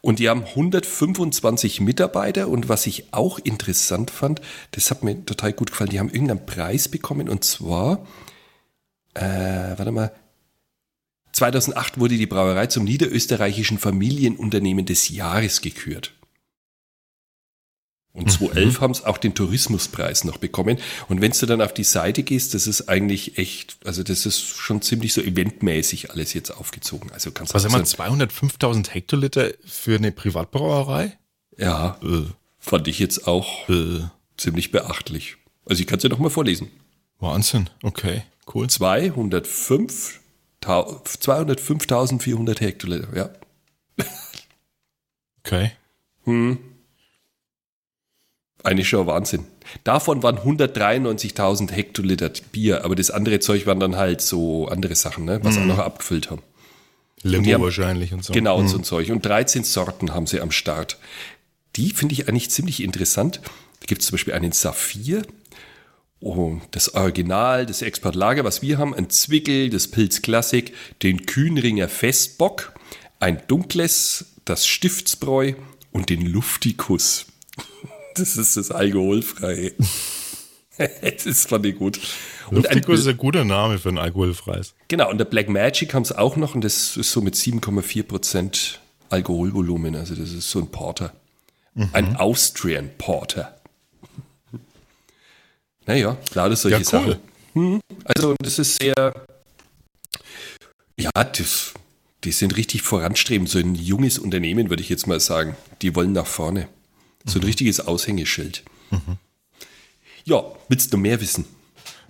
[0.00, 2.48] und die haben 125 Mitarbeiter.
[2.48, 6.46] Und was ich auch interessant fand, das hat mir total gut gefallen, die haben irgendeinen
[6.46, 7.28] Preis bekommen.
[7.28, 8.06] Und zwar,
[9.14, 9.20] äh,
[9.76, 10.12] warte mal,
[11.32, 16.14] 2008 wurde die Brauerei zum niederösterreichischen Familienunternehmen des Jahres gekürt.
[18.18, 20.78] Und 2011 haben es auch den Tourismuspreis noch bekommen.
[21.08, 24.40] Und wenn du dann auf die Seite gehst, das ist eigentlich echt, also das ist
[24.40, 27.10] schon ziemlich so eventmäßig alles jetzt aufgezogen.
[27.12, 31.16] Also kannst Was haben wir, so- 205.000 Hektoliter für eine Privatbrauerei?
[31.56, 32.24] Ja, Äh,
[32.58, 34.00] fand ich jetzt auch äh,
[34.36, 35.36] ziemlich beachtlich.
[35.64, 36.70] Also ich kann es ja noch mal vorlesen.
[37.20, 37.70] Wahnsinn.
[37.82, 38.22] Okay,
[38.54, 38.68] cool.
[38.68, 40.20] 205
[40.60, 43.30] tau- 205.400 Hektoliter, ja.
[45.44, 45.72] Okay.
[48.68, 49.44] Eigentlich schon Wahnsinn.
[49.84, 55.24] Davon waren 193.000 Hektoliter Bier, aber das andere Zeug waren dann halt so andere Sachen,
[55.24, 56.42] ne, was auch noch abgefüllt haben.
[57.22, 58.32] Limo haben- wahrscheinlich und so.
[58.32, 59.10] Genau, und so ein Zeug.
[59.10, 60.98] Und 13 Sorten haben sie am Start.
[61.76, 63.40] Die finde ich eigentlich ziemlich interessant.
[63.80, 65.22] Da gibt es zum Beispiel einen Saphir,
[66.20, 71.88] oh, das Original, das Exportlager, was wir haben, ein Zwickel, das Pilz Klassik, den Kühnringer
[71.88, 72.74] Festbock,
[73.18, 75.54] ein dunkles, das Stiftsbräu
[75.90, 77.26] und den Luftikus.
[78.18, 79.72] Das ist das Alkoholfreie.
[81.24, 82.00] das fand ich gut.
[82.50, 84.74] Und ein, ist ein guter Name für ein alkoholfreies.
[84.88, 88.76] Genau, und der Black Magic haben es auch noch und das ist so mit 7,4%
[89.10, 89.96] Alkoholvolumen.
[89.96, 91.12] Also das ist so ein Porter.
[91.92, 93.56] Ein Austrian Porter.
[95.86, 96.84] Naja, lauter solche Ja, cool.
[96.84, 97.16] Sachen.
[97.54, 99.14] Hm, Also das ist sehr,
[100.98, 101.72] ja, das,
[102.24, 103.48] die sind richtig voranstrebend.
[103.48, 105.56] So ein junges Unternehmen, würde ich jetzt mal sagen.
[105.80, 106.68] Die wollen nach vorne.
[107.28, 108.64] So ein richtiges Aushängeschild.
[110.24, 111.44] Ja, willst du mehr wissen?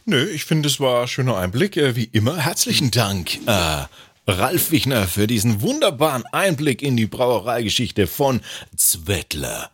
[0.04, 1.76] Nö, ich finde, es war ein schöner Einblick.
[1.76, 3.86] Äh, Wie immer, herzlichen Dank, äh,
[4.26, 8.40] Ralf Wichner, für diesen wunderbaren Einblick in die Brauereigeschichte von
[8.76, 9.70] Zwettler.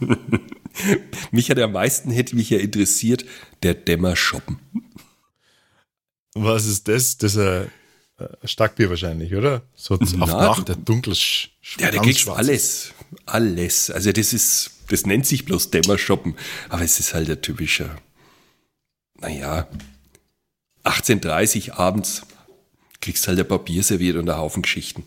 [1.32, 3.24] Mich hat am meisten, hätte mich ja interessiert,
[3.62, 4.60] der Dämmerschoppen.
[6.34, 7.16] Was ist das?
[7.16, 7.70] Das ist ein
[8.44, 9.62] Starkbier wahrscheinlich, oder?
[9.74, 12.92] So auf Na, Nacht, ein dunkles Sch Ja, da kriegst du alles.
[13.26, 13.90] Alles.
[13.90, 16.36] Also das ist, das nennt sich bloß Dämmerschoppen.
[16.68, 17.90] Aber es ist halt der typische,
[19.18, 19.68] naja,
[20.84, 22.22] 18.30 abends
[23.00, 25.04] kriegst halt ein Papier serviert und ein Haufen Geschichten.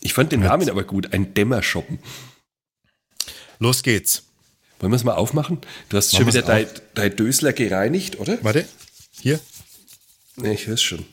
[0.00, 1.98] Ich fand den Namen aber gut, ein Dämmerschoppen.
[3.58, 4.24] Los geht's.
[4.80, 5.58] Wollen wir es mal aufmachen?
[5.88, 8.42] Du hast Machen schon wieder dein, dein Dösler gereinigt, oder?
[8.42, 8.66] Warte.
[9.20, 9.40] Hier.
[10.36, 11.06] Nee, ich höre es schon.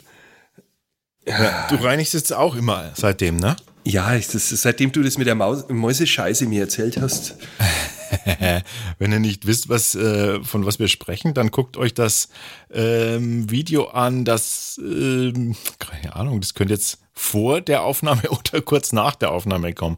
[1.26, 3.56] Du reinigst jetzt auch immer seitdem, ne?
[3.84, 7.36] Ja, ich- das seitdem du das mit der Maus, Mäusescheiße mir erzählt hast.
[9.00, 12.30] Wenn ihr nicht wisst, was, äh, von was wir sprechen, dann guckt euch das
[12.72, 18.92] ähm, Video an, das, ähm, keine Ahnung, das könnte jetzt vor der Aufnahme oder kurz
[18.92, 19.98] nach der Aufnahme kommen.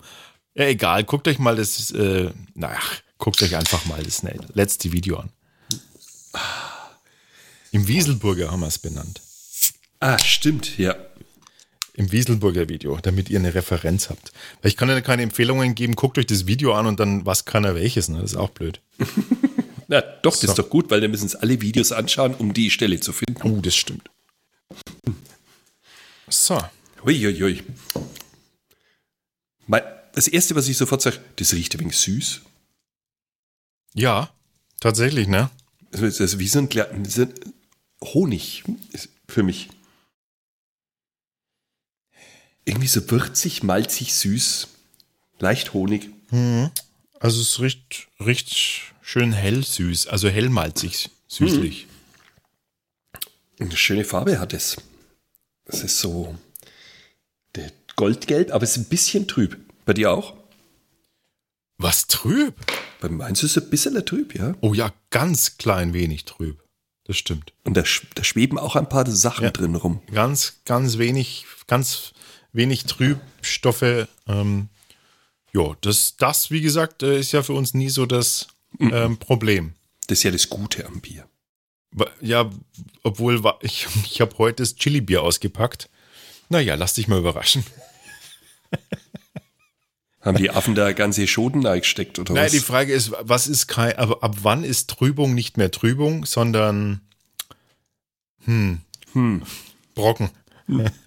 [0.55, 2.79] Ja, egal, guckt euch mal das, äh, naja,
[3.17, 4.21] guckt euch einfach mal das
[4.53, 5.29] letzte Video an.
[7.71, 9.21] Im Wieselburger haben wir es benannt.
[10.03, 10.95] Ah, stimmt, ja.
[11.93, 14.33] Im Wieselburger Video, damit ihr eine Referenz habt.
[14.61, 17.45] Weil ich kann ja keine Empfehlungen geben, guckt euch das Video an und dann was
[17.45, 18.19] kann er welches, ne?
[18.19, 18.81] Das ist auch blöd.
[19.87, 22.69] Na, doch, das ist doch gut, weil dann müssen es alle Videos anschauen, um die
[22.69, 23.41] Stelle zu finden.
[23.43, 24.09] Oh, das stimmt.
[26.27, 26.61] So.
[27.05, 27.63] Uiuiui.
[30.13, 32.41] Das erste, was ich sofort sage, das riecht ein wenig süß.
[33.95, 34.29] Ja,
[34.79, 35.49] tatsächlich, ne?
[35.91, 36.69] Also das ist wie so ein,
[37.05, 37.25] so
[38.03, 38.63] Honig
[39.27, 39.69] für mich.
[42.65, 44.67] Irgendwie so würzig, malzig, süß,
[45.39, 46.09] leicht Honig.
[47.19, 51.87] Also es riecht, riecht schön hell süß, also hellmalzig, süßlich.
[53.59, 54.77] Eine schöne Farbe hat es.
[55.65, 56.35] Es ist so
[57.95, 59.57] goldgelb, aber es ist ein bisschen trüb.
[59.85, 60.33] Bei dir auch?
[61.77, 62.55] Was trüb?
[63.01, 64.55] Bei meins ist es ein bisschen trüb, ja.
[64.61, 66.63] Oh ja, ganz klein wenig trüb.
[67.05, 67.53] Das stimmt.
[67.63, 67.83] Und da,
[68.15, 69.51] da schweben auch ein paar Sachen Ja.
[69.51, 70.01] drin rum.
[70.11, 72.13] Ganz, ganz wenig, ganz
[72.53, 74.07] wenig Trübstoffe.
[74.27, 74.69] Ähm,
[75.53, 78.47] ja, das, das, wie gesagt, äh, ist ja für uns nie so das
[78.79, 79.73] ähm, Problem.
[80.07, 81.27] Das ist ja das Gute am Bier.
[82.21, 82.49] Ja,
[83.03, 85.89] obwohl ich, ich habe heute das Chili-Bier ausgepackt.
[86.49, 87.63] Naja, lass dich mal überraschen.
[90.21, 92.53] Haben die Affen da ganze Schoten eingesteckt oder Nein, was?
[92.53, 97.01] die Frage ist, was ist kein, aber ab wann ist Trübung nicht mehr Trübung, sondern
[98.45, 98.81] hm,
[99.95, 100.29] Brocken.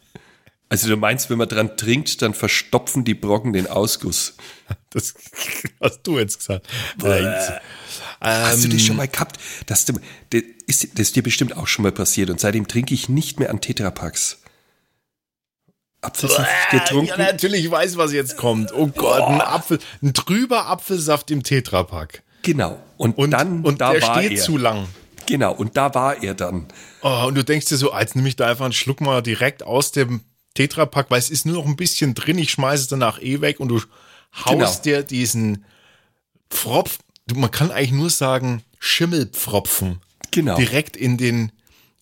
[0.68, 4.35] Also du meinst, wenn man dran trinkt, dann verstopfen die Brocken den Ausguss.
[4.90, 5.14] Das
[5.81, 6.66] hast du jetzt gesagt.
[7.05, 7.22] Äh,
[8.20, 9.38] Hast du Ähm, das schon mal gehabt?
[9.66, 9.96] Das, das,
[10.66, 13.50] ist, das ist dir bestimmt auch schon mal passiert und seitdem trinke ich nicht mehr
[13.50, 14.38] an Tetrapacks.
[16.00, 17.09] Apfelsaft getrunken?
[17.11, 18.72] Ja, natürlich weiß, was jetzt kommt.
[18.72, 22.22] Oh Gott, ein Apfel, ein trüber Apfelsaft im Tetrapack.
[22.42, 22.81] Genau.
[22.96, 24.42] Und, Und, dann, und da der war steht er.
[24.44, 24.88] zu lang.
[25.26, 26.66] Genau, und da war er dann.
[27.02, 29.62] Oh, und du denkst dir so, als nehme ich da einfach einen Schluck mal direkt
[29.64, 30.22] aus dem
[30.57, 33.61] Tetrapack, weil es ist nur noch ein bisschen drin, ich schmeiße es danach eh weg
[33.61, 33.81] und du
[34.45, 34.99] haust Genau.
[34.99, 35.64] dir diesen
[36.51, 36.99] Pfropf,
[37.33, 40.01] man kann eigentlich nur sagen, Schimmelpfropfen
[40.33, 40.57] Genau.
[40.57, 41.53] direkt in den,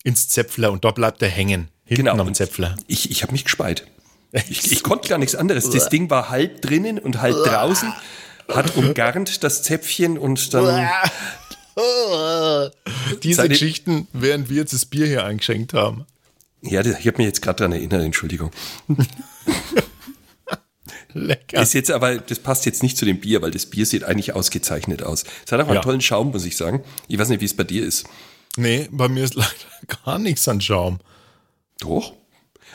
[0.03, 1.69] ins Zäpfler und da bleibt er hängen.
[1.85, 2.19] Hinten Genau.
[2.21, 2.75] am Zäpfler.
[2.87, 3.85] Ich, ich habe mich gespeit.
[4.49, 5.69] Ich, ich konnte gar nichts anderes.
[5.69, 7.93] Das Ding war halb drinnen und halb draußen,
[8.49, 10.89] hat umgarnt das Zäpfchen und dann.
[13.23, 16.05] Diese Seine- Geschichten, während wir jetzt das Bier hier eingeschenkt haben.
[16.69, 18.51] Ja, das- ich habe mich jetzt gerade daran erinnert, Entschuldigung.
[21.13, 21.61] Lecker.
[21.61, 24.33] Ist jetzt aber, das passt jetzt nicht zu dem Bier, weil das Bier sieht eigentlich
[24.33, 25.23] ausgezeichnet aus.
[25.45, 25.81] Es hat auch einen Ja.
[25.81, 26.83] tollen Schaum, muss ich sagen.
[27.07, 28.05] Ich weiß nicht, wie es bei dir ist.
[28.57, 29.49] Nee, bei mir ist leider
[30.05, 30.99] gar nichts an Schaum.
[31.79, 32.13] Doch.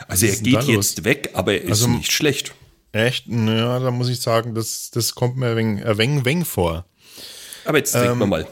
[0.07, 0.67] Also er geht los?
[0.95, 2.53] jetzt weg, aber er ist Also- nicht schlecht.
[2.93, 3.27] Echt?
[3.27, 6.85] Ja, da muss ich sagen, das, das kommt mir ein wenig, ein wenig, wenig vor.
[7.63, 8.47] Aber jetzt trinken wir mal.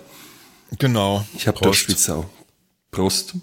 [0.77, 1.25] Genau.
[1.35, 1.87] Ich habe Prost.
[1.87, 2.29] Durst wie Sau.
[2.91, 3.33] Prost.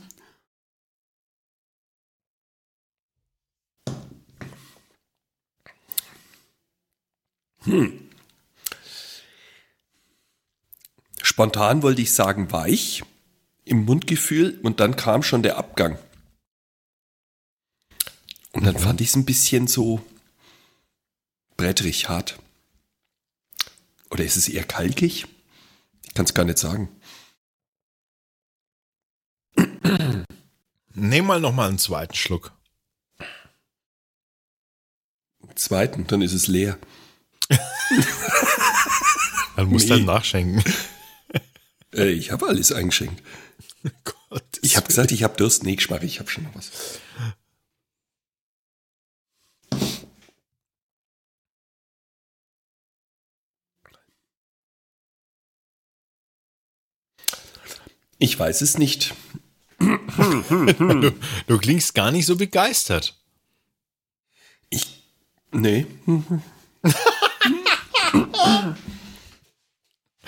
[7.66, 8.00] Hm.
[11.20, 13.02] Spontan wollte ich sagen weich
[13.64, 15.98] im Mundgefühl und dann kam schon der Abgang.
[18.52, 20.00] Und dann fand ich es ein bisschen so
[21.56, 22.38] brettrig hart.
[24.10, 25.26] Oder ist es eher kalkig?
[26.04, 26.88] Ich kann es gar nicht sagen.
[30.94, 32.52] Nehm mal noch mal einen zweiten Schluck.
[35.56, 36.78] Zweiten, dann ist es leer.
[39.56, 39.92] Dann musst Nee.
[39.94, 40.62] halt nachschenken.
[41.94, 43.22] Äh, ich habe alles eingeschenkt.
[44.04, 45.62] Gott, Ich habe gesagt, ich habe Durst.
[45.62, 46.70] Nee, Geschmack, ich habe schon noch was.
[58.18, 59.14] Ich weiß es nicht.
[59.78, 61.12] du,
[61.46, 63.18] du klingst gar nicht so begeistert.
[64.70, 65.02] Ich.
[65.52, 65.86] Nee.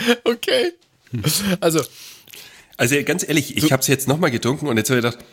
[0.25, 0.73] Okay.
[1.61, 1.83] Also,
[2.77, 5.25] Also ganz ehrlich, ich habe es jetzt nochmal getrunken und jetzt habe ich gedacht,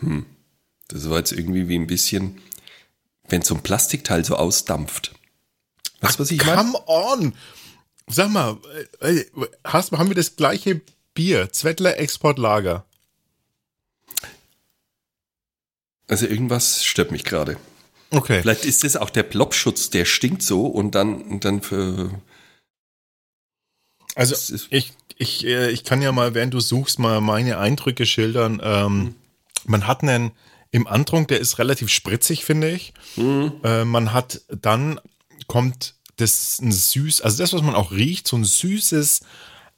[0.00, 0.26] hm,
[0.88, 2.40] das war jetzt irgendwie wie ein bisschen,
[3.28, 5.12] wenn so ein Plastikteil so ausdampft.
[6.00, 6.56] Weißt du, was ich meine?
[6.56, 7.34] Come on!
[8.08, 8.58] Sag mal,
[9.00, 9.24] äh, äh,
[9.64, 10.80] hast, haben wir das gleiche
[11.14, 11.50] Bier?
[11.52, 12.84] Zwettler Exportlager.
[16.08, 17.56] Also irgendwas stört mich gerade.
[18.10, 18.42] Okay.
[18.42, 22.10] Vielleicht ist das auch der Plopschutz, der stinkt so und dann, und dann für.
[24.14, 24.34] Also
[24.70, 28.60] ich, ich, äh, ich kann ja mal, während du suchst, mal meine Eindrücke schildern.
[28.62, 29.14] Ähm,
[29.64, 30.32] Man hat einen
[30.70, 32.94] im Antrunk, der ist relativ spritzig, finde ich.
[33.62, 35.00] Äh, man hat dann
[35.46, 39.20] kommt das ein süß, also das, was man auch riecht, so ein süßes,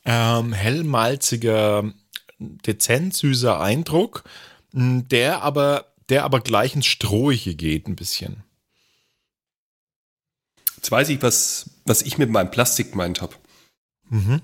[0.05, 1.93] ähm, hellmalziger,
[2.39, 4.25] dezent süßer Eindruck,
[4.75, 8.43] m, der aber, der aber gleich ins Strohige geht ein bisschen.
[10.77, 13.35] Jetzt weiß ich, was, was ich mit meinem Plastik gemeint habe.
[14.11, 14.41] Mhm.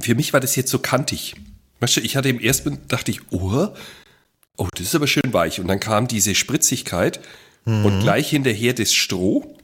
[0.00, 1.34] Für mich war das jetzt so kantig.
[1.80, 3.68] Weißt du, ich hatte im ersten dachte ich, oh,
[4.56, 5.60] oh, das ist aber schön weich.
[5.60, 7.20] Und dann kam diese Spritzigkeit
[7.66, 7.84] Mhm.
[7.86, 9.56] und gleich hinterher das Stroh.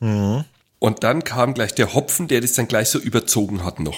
[0.00, 3.96] Und dann kam gleich der Hopfen, der das dann gleich so überzogen hat noch.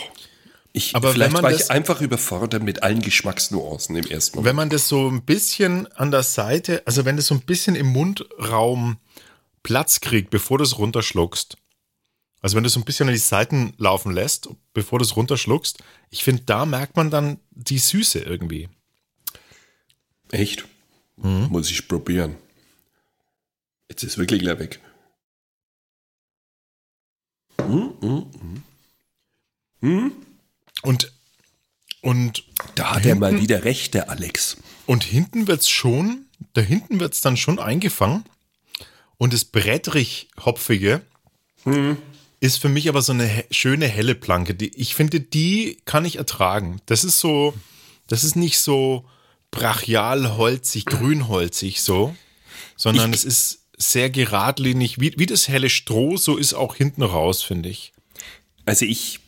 [0.73, 4.49] Ich, Aber vielleicht war das- ich einfach überfordert mit allen Geschmacksnuancen im ersten Moment.
[4.49, 7.75] Wenn man das so ein bisschen an der Seite, also wenn das so ein bisschen
[7.77, 8.99] im Mundraum
[9.63, 11.57] Platz kriegt, bevor du es runterschluckst,
[12.47, 15.83] also wenn du so ein bisschen an die Seiten laufen lässt, bevor du es runterschluckst,
[16.11, 18.69] ich finde, da merkt man dann die Süße irgendwie.
[20.31, 20.65] Echt?
[21.17, 21.49] Mhm.
[21.51, 22.37] Muss ich probieren.
[23.91, 24.81] Jetzt ist wirklich gleich weg.
[27.63, 28.63] Hm, hm, hm.
[29.81, 30.13] Hm?
[30.83, 31.13] Und,
[32.01, 32.45] und,
[32.77, 34.57] Da hat er mal wieder recht, der Alex.
[34.87, 38.23] und hinten wird's schon, da hinten wird's dann schon eingefangen.
[39.17, 41.01] Und das brettrich-hopfige
[42.41, 44.55] ist für mich aber so eine schöne helle Planke.
[44.55, 46.81] Die, ich finde, die kann ich ertragen.
[46.87, 47.55] Das ist so,
[48.07, 49.05] das ist nicht so
[49.51, 52.15] brachial holzig, grünholzig so,
[52.77, 57.43] sondern es ist sehr geradlinig, wie, wie das helle Stroh, so ist auch hinten raus,
[57.43, 57.93] finde ich.
[58.65, 59.21] Also ich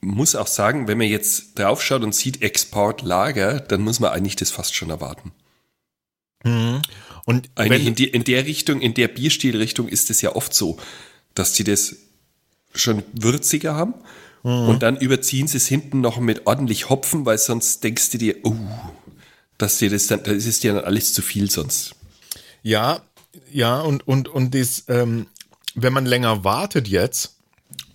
[0.00, 4.50] muss auch sagen, wenn man jetzt draufschaut und sieht Exportlager, dann muss man eigentlich das
[4.50, 5.32] fast schon erwarten.
[7.24, 10.52] Und Eigentlich in, wenn, die, in der Richtung, in der Bierstilrichtung ist es ja oft
[10.52, 10.78] so,
[11.34, 11.96] dass die das
[12.74, 13.94] schon würziger haben
[14.42, 18.36] und dann überziehen sie es hinten noch mit ordentlich Hopfen, weil sonst denkst du dir,
[18.42, 18.54] oh,
[19.56, 21.94] dass dir das dann, das ist dir dann alles zu viel sonst.
[22.62, 23.00] ja,
[23.50, 25.26] ja, und, und, und das, ähm,
[25.74, 27.36] wenn man länger wartet jetzt,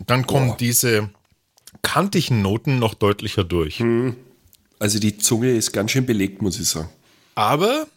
[0.06, 0.58] dann kommen Boah.
[0.58, 1.10] diese
[1.82, 3.80] kantigen Noten noch deutlicher durch.
[4.80, 6.90] Also die Zunge ist ganz schön belegt, muss ich sagen.
[7.36, 7.88] Aber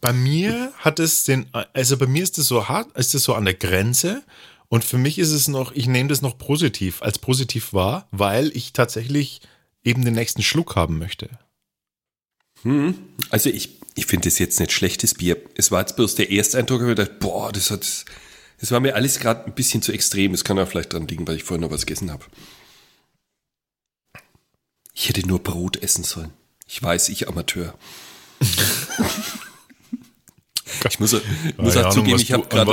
[0.00, 3.34] bei mir hat es den, also bei mir ist es so hart, ist es so
[3.34, 4.22] an der Grenze.
[4.74, 8.50] Und für mich ist es noch, ich nehme das noch positiv, als positiv wahr, weil
[8.56, 9.40] ich tatsächlich
[9.84, 11.30] eben den nächsten Schluck haben möchte.
[13.30, 15.36] Also ich, ich finde das jetzt nicht schlechtes Bier.
[15.54, 18.04] Es war jetzt bloß der erste Eindruck, wo ich dachte, boah, das hat,
[18.58, 20.34] das war mir alles gerade ein bisschen zu extrem.
[20.34, 22.24] Es kann auch vielleicht dran liegen, weil ich vorhin noch was gegessen habe.
[24.92, 26.32] Ich hätte nur Brot essen sollen.
[26.66, 27.78] Ich weiß, ich Amateur.
[30.90, 32.72] ich muss, muss Keine auch Ahnung, zugeben, ich habe gerade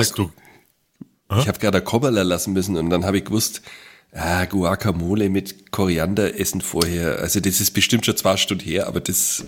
[1.36, 3.62] du, ich habe gerade Kobberler lassen müssen und dann habe ich gewusst,
[4.14, 7.20] ah, Guacamole mit Koriander essen vorher.
[7.20, 9.44] Also das ist bestimmt schon zwei Stunden her, aber das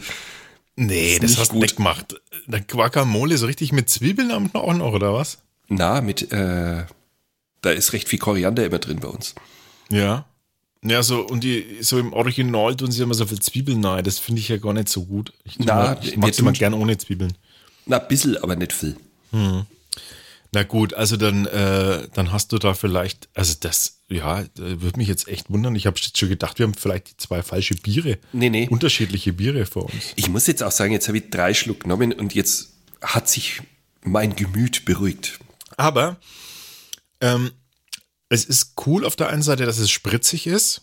[0.75, 2.15] nee, das hast du nicht gemacht.
[2.47, 5.39] Der Guacamole so richtig mit Zwiebeln am Knochen noch, oder was?
[5.69, 6.83] Na, mit, äh,
[7.61, 9.35] da ist recht viel Koriander immer drin bei uns.
[9.89, 10.25] Ja.
[10.85, 14.03] Ja, so, und die, so im Original tun sie immer so viel Zwiebeln rein.
[14.03, 15.31] Das finde ich ja gar nicht so gut.
[15.45, 17.33] Ich, Na, mal- ich mag immer tun- gern ohne Zwiebeln.
[17.85, 18.97] Na, ein bisschen, aber nicht viel.
[20.53, 25.07] Na gut, also dann, äh, dann hast du da vielleicht, also das, ja, würde mich
[25.07, 25.75] jetzt echt wundern.
[25.75, 28.67] Ich habe schon gedacht, wir haben vielleicht die zwei falsche Biere, Nee, nee.
[28.69, 30.13] unterschiedliche Biere vor uns.
[30.15, 32.69] Ich muss jetzt auch sagen, jetzt habe ich drei Schluck genommen und jetzt
[33.01, 33.61] hat sich
[34.03, 35.39] mein Gemüt beruhigt.
[35.75, 36.19] Aber
[37.19, 37.51] ähm,
[38.29, 40.81] es ist cool auf der einen Seite, dass es spritzig ist.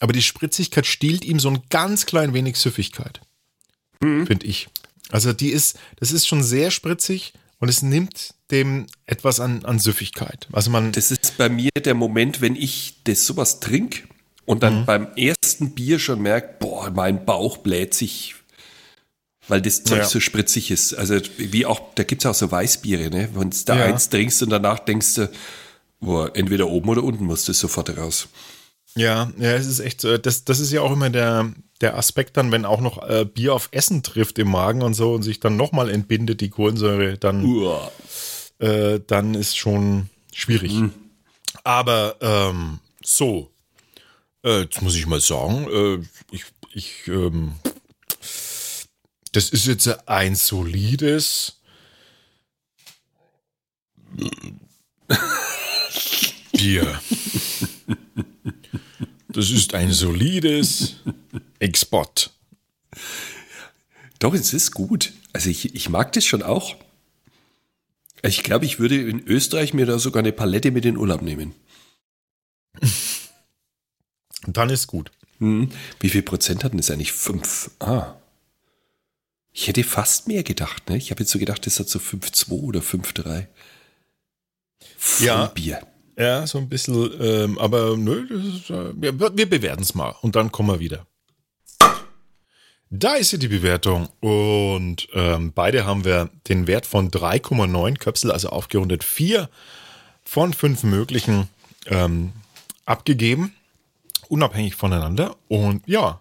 [0.00, 3.20] Aber die Spritzigkeit stiehlt ihm so ein ganz klein wenig Süffigkeit.
[4.00, 4.68] Finde ich.
[5.10, 9.78] Also die ist, das ist schon sehr spritzig und es nimmt dem etwas an, an
[9.78, 10.46] Süffigkeit.
[10.52, 14.02] Also man, Das ist bei mir der Moment, wenn ich das sowas trinke
[14.44, 18.34] und dann beim ersten Bier schon merke, boah, mein Bauch bläht sich,
[19.48, 20.04] weil das Zeug Ja.
[20.04, 20.94] so spritzig ist.
[20.94, 23.28] Also wie auch, da gibt es auch so Weißbiere, ne?
[23.34, 23.84] Wenn du da Ja.
[23.86, 25.30] eins trinkst und danach denkst du,
[26.00, 28.28] boah, entweder oben oder unten muss das sofort raus.
[28.96, 30.16] Ja, ja, es ist echt so.
[30.16, 33.54] Das, das ist ja auch immer der, der Aspekt dann, wenn auch noch äh, Bier
[33.54, 37.44] auf Essen trifft im Magen und so und sich dann nochmal entbindet, die Kohlensäure, dann,
[38.58, 40.72] äh, dann ist schon schwierig.
[41.62, 43.50] Aber ähm, so,
[44.42, 45.98] äh, jetzt muss ich mal sagen, äh,
[46.34, 47.52] ich, ich, ähm,
[49.32, 51.60] das ist jetzt ein solides
[56.52, 56.98] Bier.
[59.36, 60.96] Das ist ein solides
[61.58, 62.30] Export.
[64.18, 65.12] Doch, es ist gut.
[65.34, 66.74] Also ich, ich mag das schon auch.
[68.22, 71.54] Ich glaube, ich würde in Österreich mir da sogar eine Palette mit in Urlaub nehmen.
[74.46, 75.12] Dann ist gut.
[75.38, 75.70] Hm.
[76.00, 77.12] Wie viel Prozent hatten das eigentlich?
[77.12, 77.70] Fünf.
[77.78, 78.14] Ah.
[79.52, 80.96] Ich hätte fast mehr gedacht, ne?
[80.96, 83.48] Ich habe jetzt so gedacht, das hat so 5,2 oder 5,3.
[85.22, 85.48] Ja.
[85.48, 85.86] Bier.
[86.16, 90.34] Ja, so ein bisschen, ähm, aber nö, ist, äh, wir, wir bewerten es mal und
[90.34, 91.06] dann kommen wir wieder.
[92.88, 98.30] Da ist ja die Bewertung und ähm, beide haben wir den Wert von 3,9 Köpsel,
[98.30, 99.50] also aufgerundet 4
[100.24, 101.48] von 5 möglichen
[101.86, 102.32] ähm,
[102.86, 103.52] abgegeben,
[104.28, 105.36] unabhängig voneinander.
[105.48, 106.20] Und ja,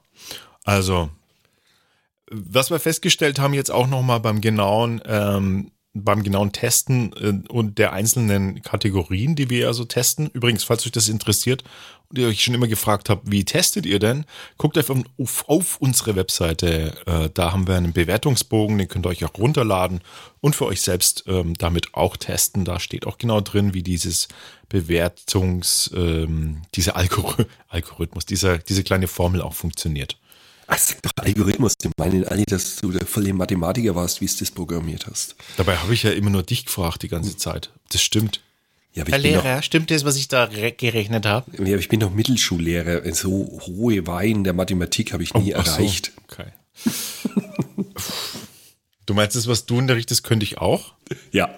[0.64, 1.10] also
[2.30, 7.78] was wir festgestellt haben jetzt auch nochmal beim genauen ähm, beim genauen Testen äh, und
[7.80, 10.30] der einzelnen Kategorien, die wir ja so testen.
[10.34, 11.64] Übrigens, falls euch das interessiert
[12.10, 14.26] und ihr euch schon immer gefragt habt, wie testet ihr denn,
[14.58, 16.94] guckt einfach auf, auf unsere Webseite.
[17.06, 20.02] Äh, da haben wir einen Bewertungsbogen, den könnt ihr euch auch runterladen
[20.42, 22.66] und für euch selbst ähm, damit auch testen.
[22.66, 24.28] Da steht auch genau drin, wie dieses
[24.68, 27.38] Bewertungs, ähm, dieser Algor
[27.70, 30.18] Algorithmus, dieser, diese kleine Formel auch funktioniert.
[30.68, 35.06] Doch Algorithmus, die meinen alle, dass du der volle Mathematiker warst, wie du das programmiert
[35.08, 35.36] hast.
[35.58, 37.70] Dabei habe ich ja immer nur dich gefragt die ganze Zeit.
[37.92, 38.42] Das stimmt.
[38.94, 41.52] Ja, Herr ich bin, Lehrer, stimmt das, was ich da re- gerechnet habe?
[41.58, 43.14] ja, aber ich bin noch Mittelschullehrer.
[43.14, 46.12] So hohe Wein der Mathematik habe ich nie so, erreicht.
[46.28, 46.48] Okay.
[49.06, 50.94] du meinst das, was du unterrichtest, könnte ich auch?
[51.32, 51.56] Ja.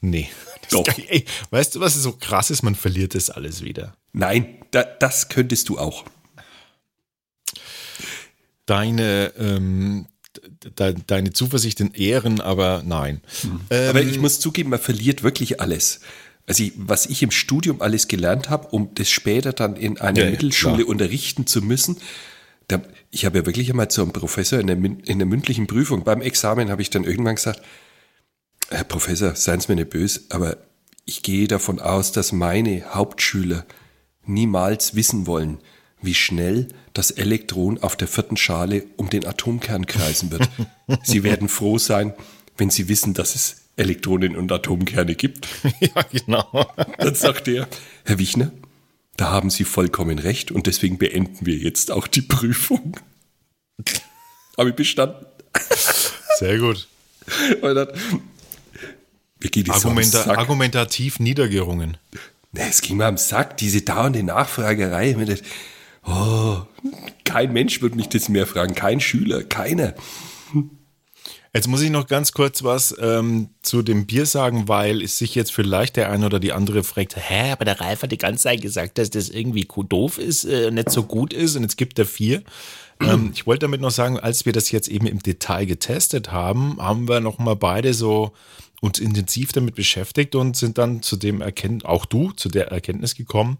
[0.00, 0.28] Nee.
[0.62, 0.98] Das Doch.
[1.08, 2.62] Ey, weißt du, was so krass ist?
[2.62, 3.94] Man verliert das alles wieder.
[4.12, 6.04] Nein, da, das könntest du auch.
[8.66, 10.06] Deine, ähm,
[10.78, 13.20] de, deine Zuversicht in Ehren, aber nein.
[13.70, 16.00] Ähm, Aber ich muss zugeben, man verliert wirklich alles.
[16.46, 20.24] Also ich, was ich im Studium alles gelernt habe, um das später dann in einer
[20.24, 20.88] Ja, Mittelschule klar.
[20.88, 21.96] unterrichten zu müssen.
[22.68, 26.04] Da, ich habe ja wirklich einmal zu einem Professor in der, in der mündlichen Prüfung,
[26.04, 27.60] beim Examen habe ich dann irgendwann gesagt,
[28.70, 30.56] Herr Professor, seien Sie mir nicht böse, aber
[31.04, 33.66] ich gehe davon aus, dass meine Hauptschüler
[34.24, 35.58] niemals wissen wollen,
[36.04, 40.48] wie schnell das Elektron auf der vierten Schale um den Atomkern kreisen wird.
[41.02, 42.14] Sie werden froh sein,
[42.56, 45.48] wenn Sie wissen, dass es Elektronen und Atomkerne gibt.
[45.80, 46.66] ja, genau.
[46.98, 47.68] Dann sagt er,
[48.04, 48.52] Herr Wichner,
[49.16, 52.96] da haben Sie vollkommen recht und deswegen beenden wir jetzt auch die Prüfung.
[54.56, 55.26] Habe ich bestanden.
[56.38, 56.88] Sehr gut.
[57.62, 57.88] Dann,
[59.68, 61.96] Argumenta argumentativ niedergerungen.
[62.52, 65.16] Nee, es ging mir am Sack, diese dauernde Nachfragerei.
[66.06, 66.58] Oh,
[67.24, 69.94] kein Mensch wird mich das mehr fragen, kein Schüler, keiner.
[71.56, 75.36] Jetzt muss ich noch ganz kurz was ähm, zu dem Bier sagen, weil es sich
[75.36, 78.42] jetzt vielleicht der eine oder die andere fragt, hä, aber der Ralf hat die ganze
[78.42, 81.96] Zeit gesagt, dass das irgendwie doof ist, äh, nicht so gut ist und jetzt gibt
[82.00, 82.42] er vier.
[83.00, 86.78] ähm, ich wollte damit noch sagen, als wir das jetzt eben im Detail getestet haben,
[86.80, 88.32] haben wir noch mal beide so
[88.80, 93.14] uns intensiv damit beschäftigt und sind dann zu dem Erkenntnis, auch du, zu der Erkenntnis
[93.14, 93.58] gekommen,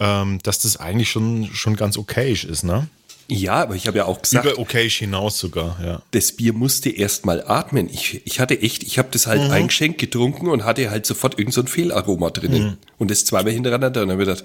[0.00, 2.88] ähm, dass das eigentlich schon, schon ganz okayisch ist, ne?
[3.28, 6.00] Ja, aber ich habe ja auch gesagt, Über okayisch hinaus sogar, ja.
[6.12, 7.88] das Bier musste erst mal atmen.
[7.92, 9.30] Ich, ich hatte echt, ich habe das Mhm.
[9.30, 12.62] halt eingeschenkt, getrunken und hatte halt sofort irgend so ein Fehlaroma drinnen.
[12.62, 12.76] Mhm.
[12.98, 14.02] Und das zweimal hintereinander.
[14.02, 14.44] Und dann habe ich gedacht,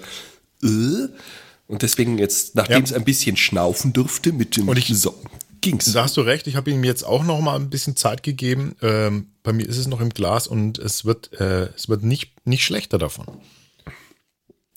[0.64, 1.08] äh?
[1.68, 2.82] Und deswegen jetzt, nachdem Ja.
[2.84, 5.14] es ein bisschen schnaufen durfte mit dem Und ich- so,
[5.60, 5.92] ging's.
[5.92, 8.74] Da hast du recht, ich habe ihm jetzt auch noch mal ein bisschen Zeit gegeben.
[8.82, 12.32] Ähm, bei mir ist es noch im Glas und es wird, äh, es wird nicht,
[12.44, 13.26] nicht schlechter davon.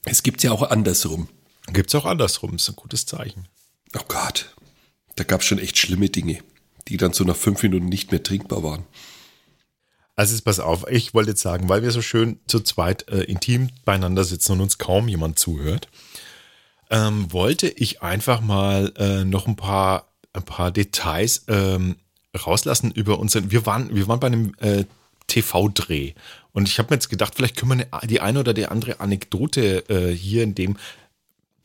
[0.06, 1.28] Es gibt's ja auch andersrum.
[1.68, 3.48] Gibt es auch andersrum, ist ein gutes Zeichen.
[3.98, 4.56] Oh Gott,
[5.16, 6.40] da gab's schon echt schlimme Dinge,
[6.88, 8.86] die dann so nach fünf Minuten nicht mehr trinkbar waren.
[10.16, 13.70] Also pass auf, ich wollte jetzt sagen, weil wir so schön zu zweit äh, intim
[13.84, 15.90] beieinander sitzen und uns kaum jemand zuhört,
[16.90, 21.98] ähm, wollte ich einfach mal äh, noch ein paar, ein paar Details ähm,
[22.46, 23.52] rauslassen über unseren.
[23.52, 24.86] Wir waren, wir waren bei einem äh,
[25.28, 26.14] TV-Dreh
[26.56, 29.84] und ich habe mir jetzt gedacht, vielleicht können wir die eine oder die andere Anekdote
[29.90, 30.78] äh, hier in dem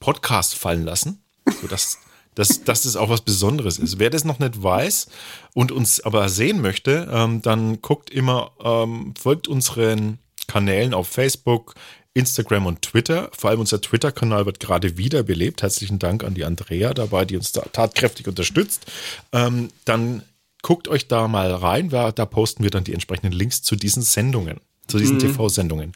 [0.00, 1.22] Podcast fallen lassen,
[1.60, 1.98] sodass
[2.34, 3.98] dass, dass das auch was Besonderes ist.
[3.98, 5.08] Wer das noch nicht weiß
[5.54, 11.74] und uns aber sehen möchte, ähm, dann guckt immer, ähm, folgt unseren Kanälen auf Facebook,
[12.14, 13.30] Instagram und Twitter.
[13.36, 15.62] Vor allem unser Twitter-Kanal wird gerade wiederbelebt.
[15.62, 18.86] Herzlichen Dank an die Andrea dabei, die uns da tatkräftig unterstützt.
[19.32, 20.22] Ähm, dann
[20.62, 24.02] guckt euch da mal rein, da da posten wir dann die entsprechenden Links zu diesen
[24.02, 25.92] Sendungen, zu diesen TV-Sendungen.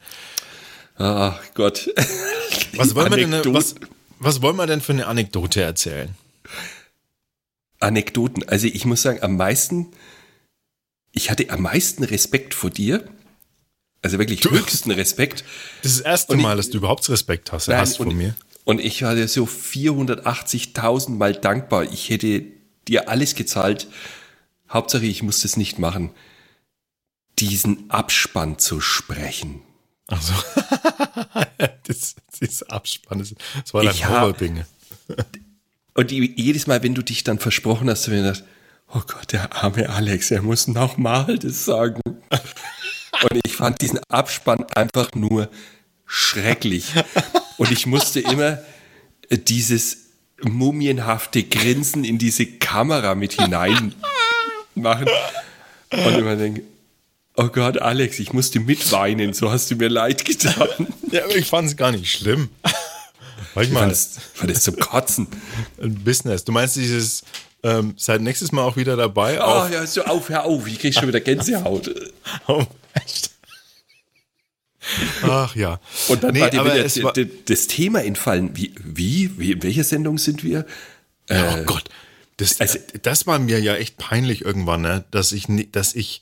[0.96, 1.90] Ah Gott.
[2.76, 3.74] Was wollen, wir denn, was,
[4.20, 6.14] was wollen wir denn für eine Anekdote erzählen?
[7.80, 8.48] Anekdoten.
[8.48, 9.88] Also ich muss sagen, am meisten,
[11.12, 13.08] ich hatte am meisten Respekt vor dir,
[14.02, 15.44] Also wirklich höchsten Respekt.
[15.82, 18.08] Das ist das erste Und ich- Mal, dass du überhaupt Respekt hast, Nein, hast von
[18.08, 18.34] und, mir.
[18.64, 21.84] Und ich war dir so 480.000 Mal dankbar.
[21.92, 22.42] Ich hätte
[22.88, 23.86] dir alles gezahlt.
[24.70, 26.10] Hauptsache, ich musste es nicht machen.
[27.38, 29.62] Diesen Abspann zu sprechen.
[30.06, 30.32] Also,
[31.86, 34.64] das, das Abspann, das, das war dein hab- Horror-Ding.
[35.94, 38.44] Und jedes Mal, wenn du dich dann versprochen hast, ich mir gedacht,
[38.92, 42.00] oh Gott, der arme Alex, er muss nochmal das sagen.
[42.10, 45.48] Und ich fand diesen Abspann einfach nur
[46.04, 46.92] schrecklich.
[47.58, 48.58] Und ich musste immer
[49.28, 49.98] äh, dieses
[50.42, 53.94] mumienhafte Grinsen in diese Kamera mit hinein
[54.76, 55.08] machen.
[55.90, 56.62] Und immer denke,
[57.36, 60.68] oh Gott, Alex, ich musste mitweinen, so hast du mir leid getan.
[61.10, 62.48] Ja, aber ich fand es gar nicht schlimm.
[62.64, 65.28] Ich Manchmal das, fand das zum Kotzen.
[65.80, 66.44] ein Business.
[66.44, 67.22] Du meinst dieses,
[67.62, 69.38] ähm, seid nächstes Mal auch wieder dabei?
[69.40, 71.90] Oh ja, so auf, hör auf, ich krieg schon wieder Gänsehaut.
[72.48, 72.64] Oh,
[72.94, 73.30] echt?
[75.22, 75.80] Ach ja.
[76.08, 78.50] Und dann Nee, war dir wieder es war- das Thema entfallen.
[78.56, 80.66] Wie, wie, wie, in welcher Sendung sind wir?
[81.30, 81.84] oh Gott.
[82.36, 85.04] Das, also- das war mir ja echt peinlich irgendwann, ne?
[85.10, 86.20] dass ich, dass ich,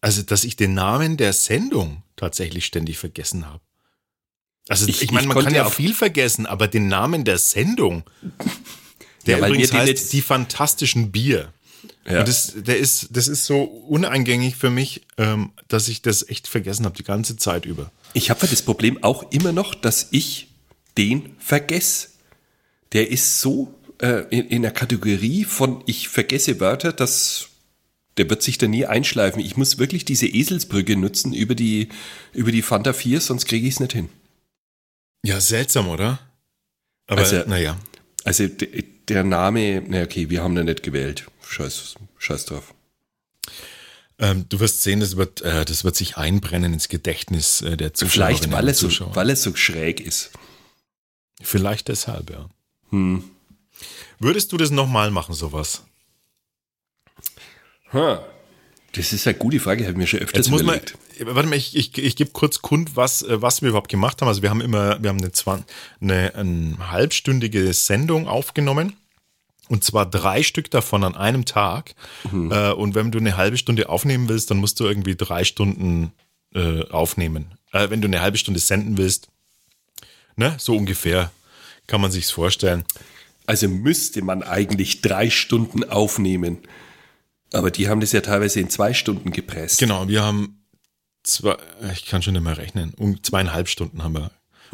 [0.00, 3.60] also dass ich den Namen der Sendung tatsächlich ständig vergessen habe.
[4.68, 8.02] Also Ich- ich, meine, man kann ja viel vergessen, aber den Namen der Sendung,
[9.26, 11.52] der Ja, übrigens heißt die fantastischen Bier.
[12.06, 12.20] Ja.
[12.20, 16.48] Und das, der ist, das ist so uneingängig für mich, ähm, dass ich das echt
[16.48, 17.92] vergessen habe, die ganze Zeit über.
[18.14, 20.48] Ich habe das Problem auch immer noch, dass ich
[20.96, 22.08] den vergesse.
[22.92, 27.48] Der ist so äh, in, in der Kategorie von ich vergesse Wörter, dass
[28.16, 29.40] der wird sich da nie einschleifen.
[29.40, 31.88] Ich muss wirklich diese Eselsbrücke nutzen über die,
[32.32, 34.08] über die Fanta 4, sonst kriege ich es nicht hin.
[35.24, 36.18] Ja, seltsam, oder?
[37.06, 37.78] Aber Also- naja.
[38.24, 38.46] Also
[39.08, 41.26] der Name, na okay, wir haben den nicht gewählt.
[41.46, 42.74] Scheiß, scheiß drauf.
[44.18, 47.94] Ähm, du wirst sehen, das wird, äh, das wird sich einbrennen ins Gedächtnis äh, der
[47.94, 48.10] Zuschauer.
[48.10, 50.32] Vielleicht, weil er, so, weil er so schräg ist.
[51.40, 52.50] Vielleicht deshalb, ja.
[52.90, 53.22] Hm.
[54.18, 55.82] Würdest du das nochmal machen, sowas?
[57.92, 58.24] Ha.
[58.92, 60.98] Das ist eine gute Frage, habe ich mir schon öfters Jetzt muss man, überlegt.
[61.20, 64.28] warte mal, ich, ich, ich gebe kurz kund, was, äh, was wir überhaupt gemacht haben.
[64.28, 65.64] Also wir haben immer, wir haben eine, zwan-
[66.00, 68.96] eine, eine halbstündige Sendung aufgenommen.
[69.68, 71.94] Und zwar drei Stück davon an einem Tag.
[72.32, 76.12] Äh, und wenn du eine halbe Stunde aufnehmen willst, dann musst du irgendwie drei Stunden
[76.54, 77.52] äh, aufnehmen.
[77.72, 79.28] Äh, wenn du eine halbe Stunde senden willst,
[80.36, 81.30] ne, so ungefähr
[81.86, 82.84] kann man sich's vorstellen.
[83.48, 86.58] Also müsste man eigentlich drei Stunden aufnehmen.
[87.50, 89.78] Aber die haben das ja teilweise in zwei Stunden gepresst.
[89.78, 90.66] Genau, wir haben
[91.22, 91.56] zwei,
[91.94, 94.30] ich kann schon nicht mehr rechnen, um zweieinhalb Stunden haben wir.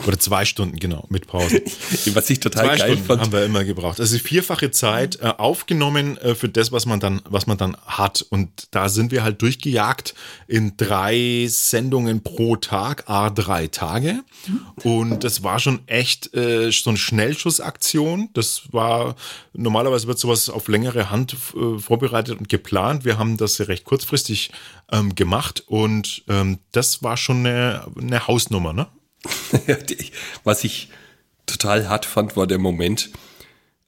[0.07, 1.63] Oder zwei Stunden, genau, mit Pause.
[2.15, 3.21] Was ich total Zwei geil Stunden fand.
[3.21, 4.01] haben wir immer gebraucht.
[4.01, 8.25] Also vierfache Zeit äh, aufgenommen äh, für das, was man dann, was man dann hat.
[8.29, 10.15] Und da sind wir halt durchgejagt
[10.49, 14.23] in drei Sendungen pro Tag, a drei Tage.
[14.83, 18.31] Und das war schon echt äh, so eine Schnellschussaktion.
[18.35, 19.15] Das war
[19.53, 23.05] normalerweise wird sowas auf längere Hand äh, vorbereitet und geplant.
[23.05, 24.51] Wir haben das recht kurzfristig
[24.91, 28.87] ähm, gemacht und ähm, das war schon eine, eine Hausnummer, ne?
[29.67, 29.77] Ja,
[30.43, 30.91] Was ich
[31.47, 33.11] total hart fand, war der Moment,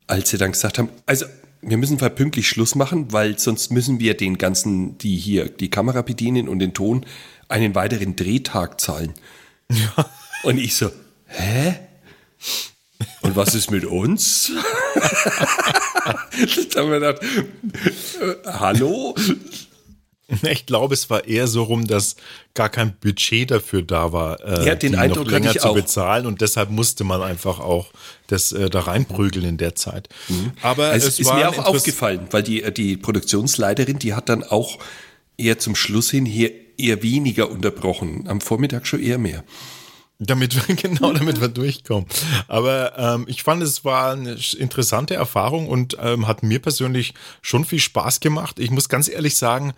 [0.06, 1.26] als sie dann gesagt haben, also
[1.62, 5.70] wir müssen mal pünktlich Schluss machen, weil sonst müssen wir den ganzen, die hier die
[5.70, 7.04] Kamera bedienen und den Ton,
[7.48, 9.14] einen weiteren Drehtag zahlen.
[10.42, 10.90] Und ich so,
[11.26, 11.76] hä?
[13.22, 14.52] Und was ist mit uns?
[16.72, 19.14] da haben wir gedacht, äh, hallo?
[20.42, 22.16] Ich glaube, es war eher so rum, dass
[22.54, 26.26] gar kein Budget dafür da war, äh, Ja, den die Eindruck noch länger zu bezahlen
[26.26, 27.86] und deshalb musste man einfach auch
[28.26, 30.08] das äh, da reinprügeln in der Zeit.
[30.62, 34.78] Aber Also es ist mir auch aufgefallen, weil die, die Produktionsleiterin, die hat dann auch
[35.36, 38.24] eher zum Schluss hin hier eher weniger unterbrochen.
[38.28, 39.44] Am Vormittag schon eher mehr.
[40.18, 42.06] Damit wir, genau, damit wir durchkommen.
[42.48, 47.64] Aber ähm, ich fand, es war eine interessante Erfahrung und ähm, hat mir persönlich schon
[47.64, 48.58] viel Spaß gemacht.
[48.58, 49.74] Ich muss ganz ehrlich sagen,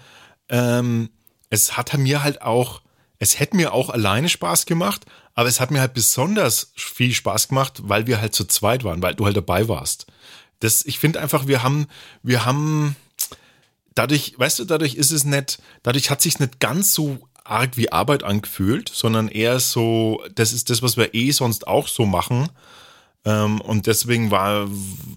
[0.49, 1.11] ähm,
[1.51, 2.83] es hat mir halt auch,
[3.19, 7.49] es hätte mir auch alleine Spaß gemacht, aber es hat mir halt besonders viel Spaß
[7.49, 10.07] gemacht, weil wir halt zu zweit waren, weil du halt dabei warst.
[10.61, 11.87] Das, ich finde einfach, wir haben,
[12.23, 12.97] wir haben,
[13.95, 17.93] dadurch, weißt du, dadurch ist es nicht, dadurch hat sich nicht ganz so arg wie
[17.93, 22.49] Arbeit angefühlt, sondern eher so, das ist das, was wir eh sonst auch so machen.
[23.25, 24.69] Ähm, und deswegen war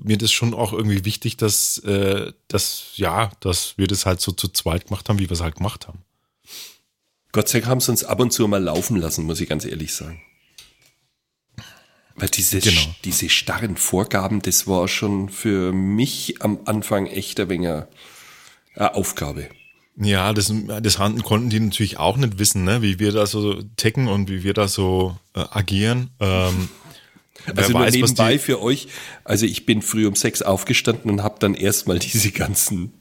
[0.04, 4.32] mir das schon auch irgendwie wichtig, dass, äh, dass, ja, dass wir das halt so
[4.32, 6.00] zu zweit gemacht haben, wie wir es halt gemacht haben.
[7.32, 9.64] Gott sei Dank haben sie uns ab und zu mal laufen lassen, muss ich ganz
[9.66, 10.22] ehrlich sagen.
[12.16, 12.82] Weil diese, Genau.
[13.06, 17.70] diese starren Vorgaben, das war schon für mich am Anfang echt ein wenig
[18.76, 19.50] eine Aufgabe.
[19.98, 22.82] Ja, das, das konnten die natürlich auch nicht wissen, ne?
[22.82, 26.12] wie wir da so ticken und wie wir da so äh, agieren.
[26.20, 26.70] Ähm,
[27.56, 28.88] Also nur weiß, was nebenbei die, für euch.
[29.24, 32.94] Also ich bin früh um sechs aufgestanden und habe dann erstmal diese ganzen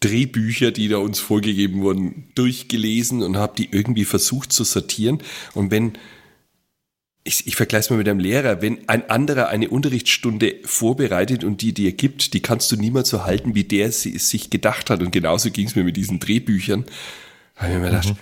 [0.00, 5.22] Drehbücher, die da uns vorgegeben wurden, durchgelesen und habe die irgendwie versucht zu sortieren.
[5.54, 5.92] Und wenn,
[7.24, 11.62] ich, ich vergleiche es mal mit einem Lehrer, wenn ein anderer eine Unterrichtsstunde vorbereitet und
[11.62, 14.90] die dir gibt, die kannst du niemals so halten, wie der sie, es sich gedacht
[14.90, 15.02] hat.
[15.02, 16.84] Und genauso ging es mir mit diesen Drehbüchern.
[17.54, 18.14] Da habe ich mir gedacht, hä?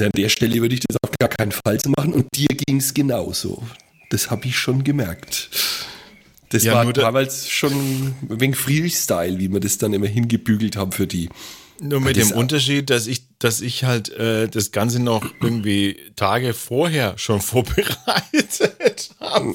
[0.00, 2.78] Also an der Stelle würde ich das auf gar keinen Fall machen und dir ging
[2.78, 3.62] es genauso.
[4.08, 5.50] Das habe ich schon gemerkt.
[6.48, 11.06] Das Ja, war damals schon wenig Freestyle, wie wir das dann immer hingebügelt haben für
[11.06, 11.28] die.
[11.80, 16.54] nur mit dem Unterschied, dass ich, dass ich halt äh, das Ganze noch irgendwie Tage
[16.54, 19.54] vorher schon vorbereitet habe.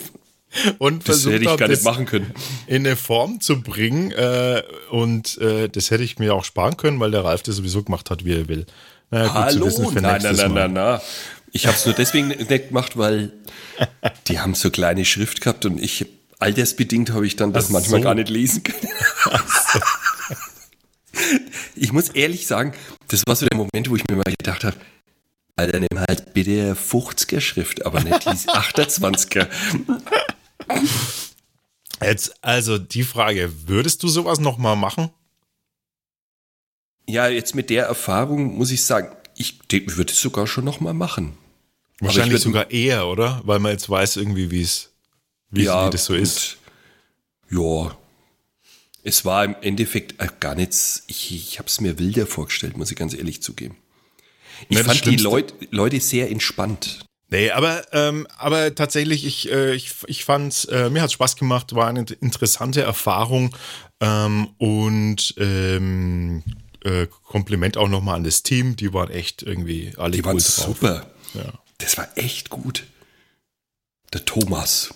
[0.77, 2.31] Und Das versucht hätte ich hab, gar nicht machen können.
[2.67, 4.11] in eine Form zu bringen.
[4.11, 7.83] Äh, und äh, das hätte ich mir auch sparen können, weil der Ralf das sowieso
[7.83, 8.65] gemacht hat, wie er will.
[9.11, 9.65] Naja, gut zu Hallo?
[9.65, 10.99] wissen für Nein, nein, nein, nein, nein.
[11.51, 13.31] Ich habe es nur deswegen nicht gemacht, weil
[14.27, 16.05] die haben so kleine Schrift gehabt und ich,
[16.39, 18.03] altersbedingt habe ich dann das Ach manchmal so.
[18.03, 18.89] gar nicht lesen können.
[21.75, 22.73] ich muss ehrlich sagen,
[23.07, 24.75] das war so der Moment, wo ich mir mal gedacht habe,
[25.55, 29.47] Alter, nimm halt bitte 50er Schrift, aber nicht die 28er.
[32.01, 35.09] Jetzt, also die Frage, würdest du sowas nochmal machen?
[37.07, 40.79] Ja, jetzt mit der Erfahrung muss ich sagen, ich de- würde es sogar schon noch
[40.79, 41.37] mal machen.
[41.99, 43.41] Wahrscheinlich würd- sogar eher, oder?
[43.45, 44.91] Weil man jetzt weiß irgendwie, wie es,
[45.49, 46.57] wie, wie das so ist.
[47.51, 47.97] und, Ja.
[49.07, 52.89] Es war im Endeffekt äh, gar nichts, ich, ich habe es mir wilder vorgestellt, muss
[52.89, 53.77] ich ganz ehrlich zugeben.
[54.67, 57.01] Ich Na, fand die Leut, Leute sehr entspannt.
[57.29, 61.75] Nee, aber, ähm, aber tatsächlich, ich, äh, ich, ich fand, äh, mir hat Spaß gemacht,
[61.75, 63.55] war eine interessante Erfahrung
[63.99, 66.43] ähm, und ähm,
[66.85, 70.39] äh, Kompliment auch nochmal an das Team, die waren echt irgendwie alle Die waren cool
[70.41, 71.05] super.
[71.33, 71.53] Ja.
[71.79, 72.85] Das war echt gut.
[74.13, 74.93] Der Thomas.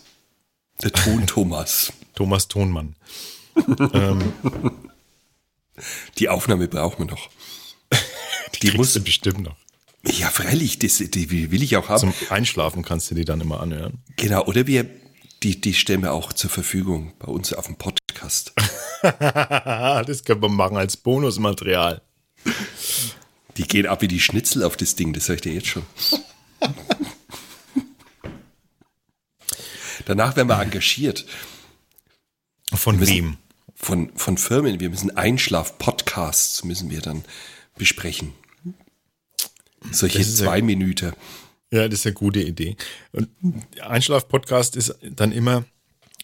[0.82, 1.92] Der Ton Thomas.
[2.16, 2.96] Thomas Tonmann.
[6.18, 7.30] Die Aufnahme brauchen wir noch.
[7.92, 7.98] Die,
[8.54, 9.56] Die kriegst muss- du bestimmt noch.
[10.06, 12.00] Ja, freilich, das, die will ich auch haben.
[12.00, 13.98] Zum Einschlafen kannst du die dann immer anhören.
[14.16, 14.90] Genau, oder wir,
[15.44, 17.99] die, die stellen wir auch zur Verfügung bei uns auf dem Podcast.
[19.02, 22.02] das können wir machen als Bonusmaterial.
[23.58, 25.84] Die gehen ab wie die Schnitzel auf das Ding, das sag ich dir jetzt schon.
[30.06, 31.26] Danach werden wir engagiert
[32.74, 33.38] Von wem?
[33.76, 34.80] von, von Firmen.
[34.80, 37.24] Wir müssen Einschlaf-Podcasts müssen wir dann
[37.78, 38.34] besprechen.
[39.92, 41.14] Solche ist ja- zwei Minuten.
[41.72, 42.76] Ja, das ist eine gute Idee.
[43.12, 43.30] Und
[43.80, 45.64] Einschlaf-Podcast ist dann immer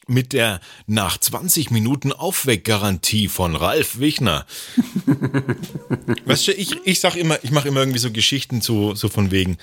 [0.07, 4.45] mit der nach 20 Minuten Aufweckgarantie von Ralf Wichner.
[6.25, 9.31] weißt du, ich, ich sag immer, ich mache immer irgendwie so Geschichten so, so von
[9.31, 9.57] wegen.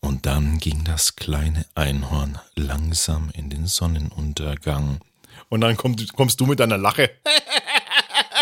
[0.00, 5.00] Und dann ging das kleine Einhorn langsam in den Sonnenuntergang.
[5.48, 7.10] Und dann kommt, kommst du mit deiner Lache.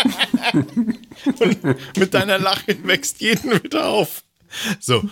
[1.39, 4.23] Und mit deiner Lache wächst jeden wieder auf.
[4.79, 5.03] So,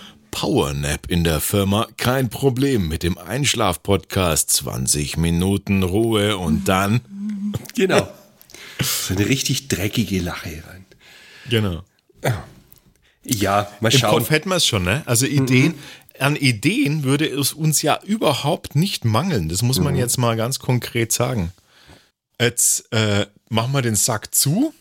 [0.44, 4.50] Powernap in der Firma, kein Problem mit dem Einschlaf-Podcast.
[4.52, 7.00] 20 Minuten Ruhe und dann.
[7.76, 8.12] Genau.
[8.82, 10.86] So eine richtig dreckige Lache rein.
[11.50, 11.84] Genau.
[13.24, 14.18] Ja, mal Im schauen.
[14.18, 15.04] Kopf hätten wir es schon, ne?
[15.06, 15.76] Also Ideen,
[16.20, 19.48] an Ideen würde es uns ja überhaupt nicht mangeln.
[19.48, 21.54] Das muss man jetzt mal ganz konkret sagen.
[22.42, 24.74] Jetzt äh, machen wir den Sack zu.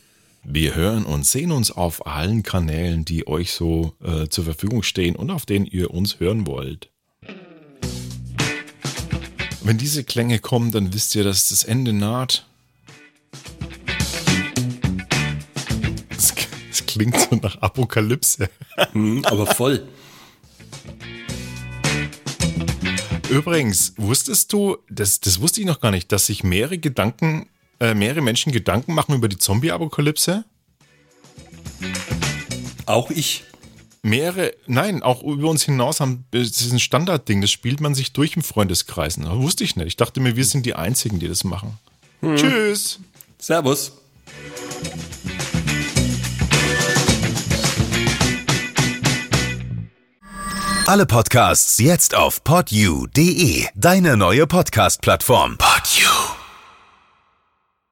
[0.44, 5.14] Wir hören und sehen uns auf allen Kanälen, die euch so äh, zur Verfügung stehen
[5.14, 6.90] und auf denen ihr uns hören wollt.
[9.62, 12.44] Wenn diese Klänge kommen, dann wisst ihr, dass das Ende naht.
[16.10, 16.34] Es
[16.72, 18.48] es klingt so nach Apokalypse.
[18.92, 19.86] Hm, aber voll.
[23.30, 27.48] Übrigens, wusstest du, das, das wusste ich noch gar nicht, dass sich mehrere Gedanken,
[27.82, 30.44] äh, mehrere Menschen Gedanken machen über die Zombie-Apokalypse?
[32.86, 33.44] Auch ich.
[34.04, 38.12] Mehrere, nein, auch über uns hinaus haben, das ist ein Standardding, das spielt man sich
[38.12, 39.16] durch im Freundeskreis.
[39.16, 39.86] Das wusste ich nicht.
[39.88, 41.78] Ich dachte mir, wir sind die Einzigen, die das machen.
[42.22, 43.00] Tschüss.
[43.38, 43.92] Servus.
[50.86, 55.58] Alle Podcasts jetzt auf podyou.de, deine neue Podcast-Plattform.
[55.58, 56.41] Podyou.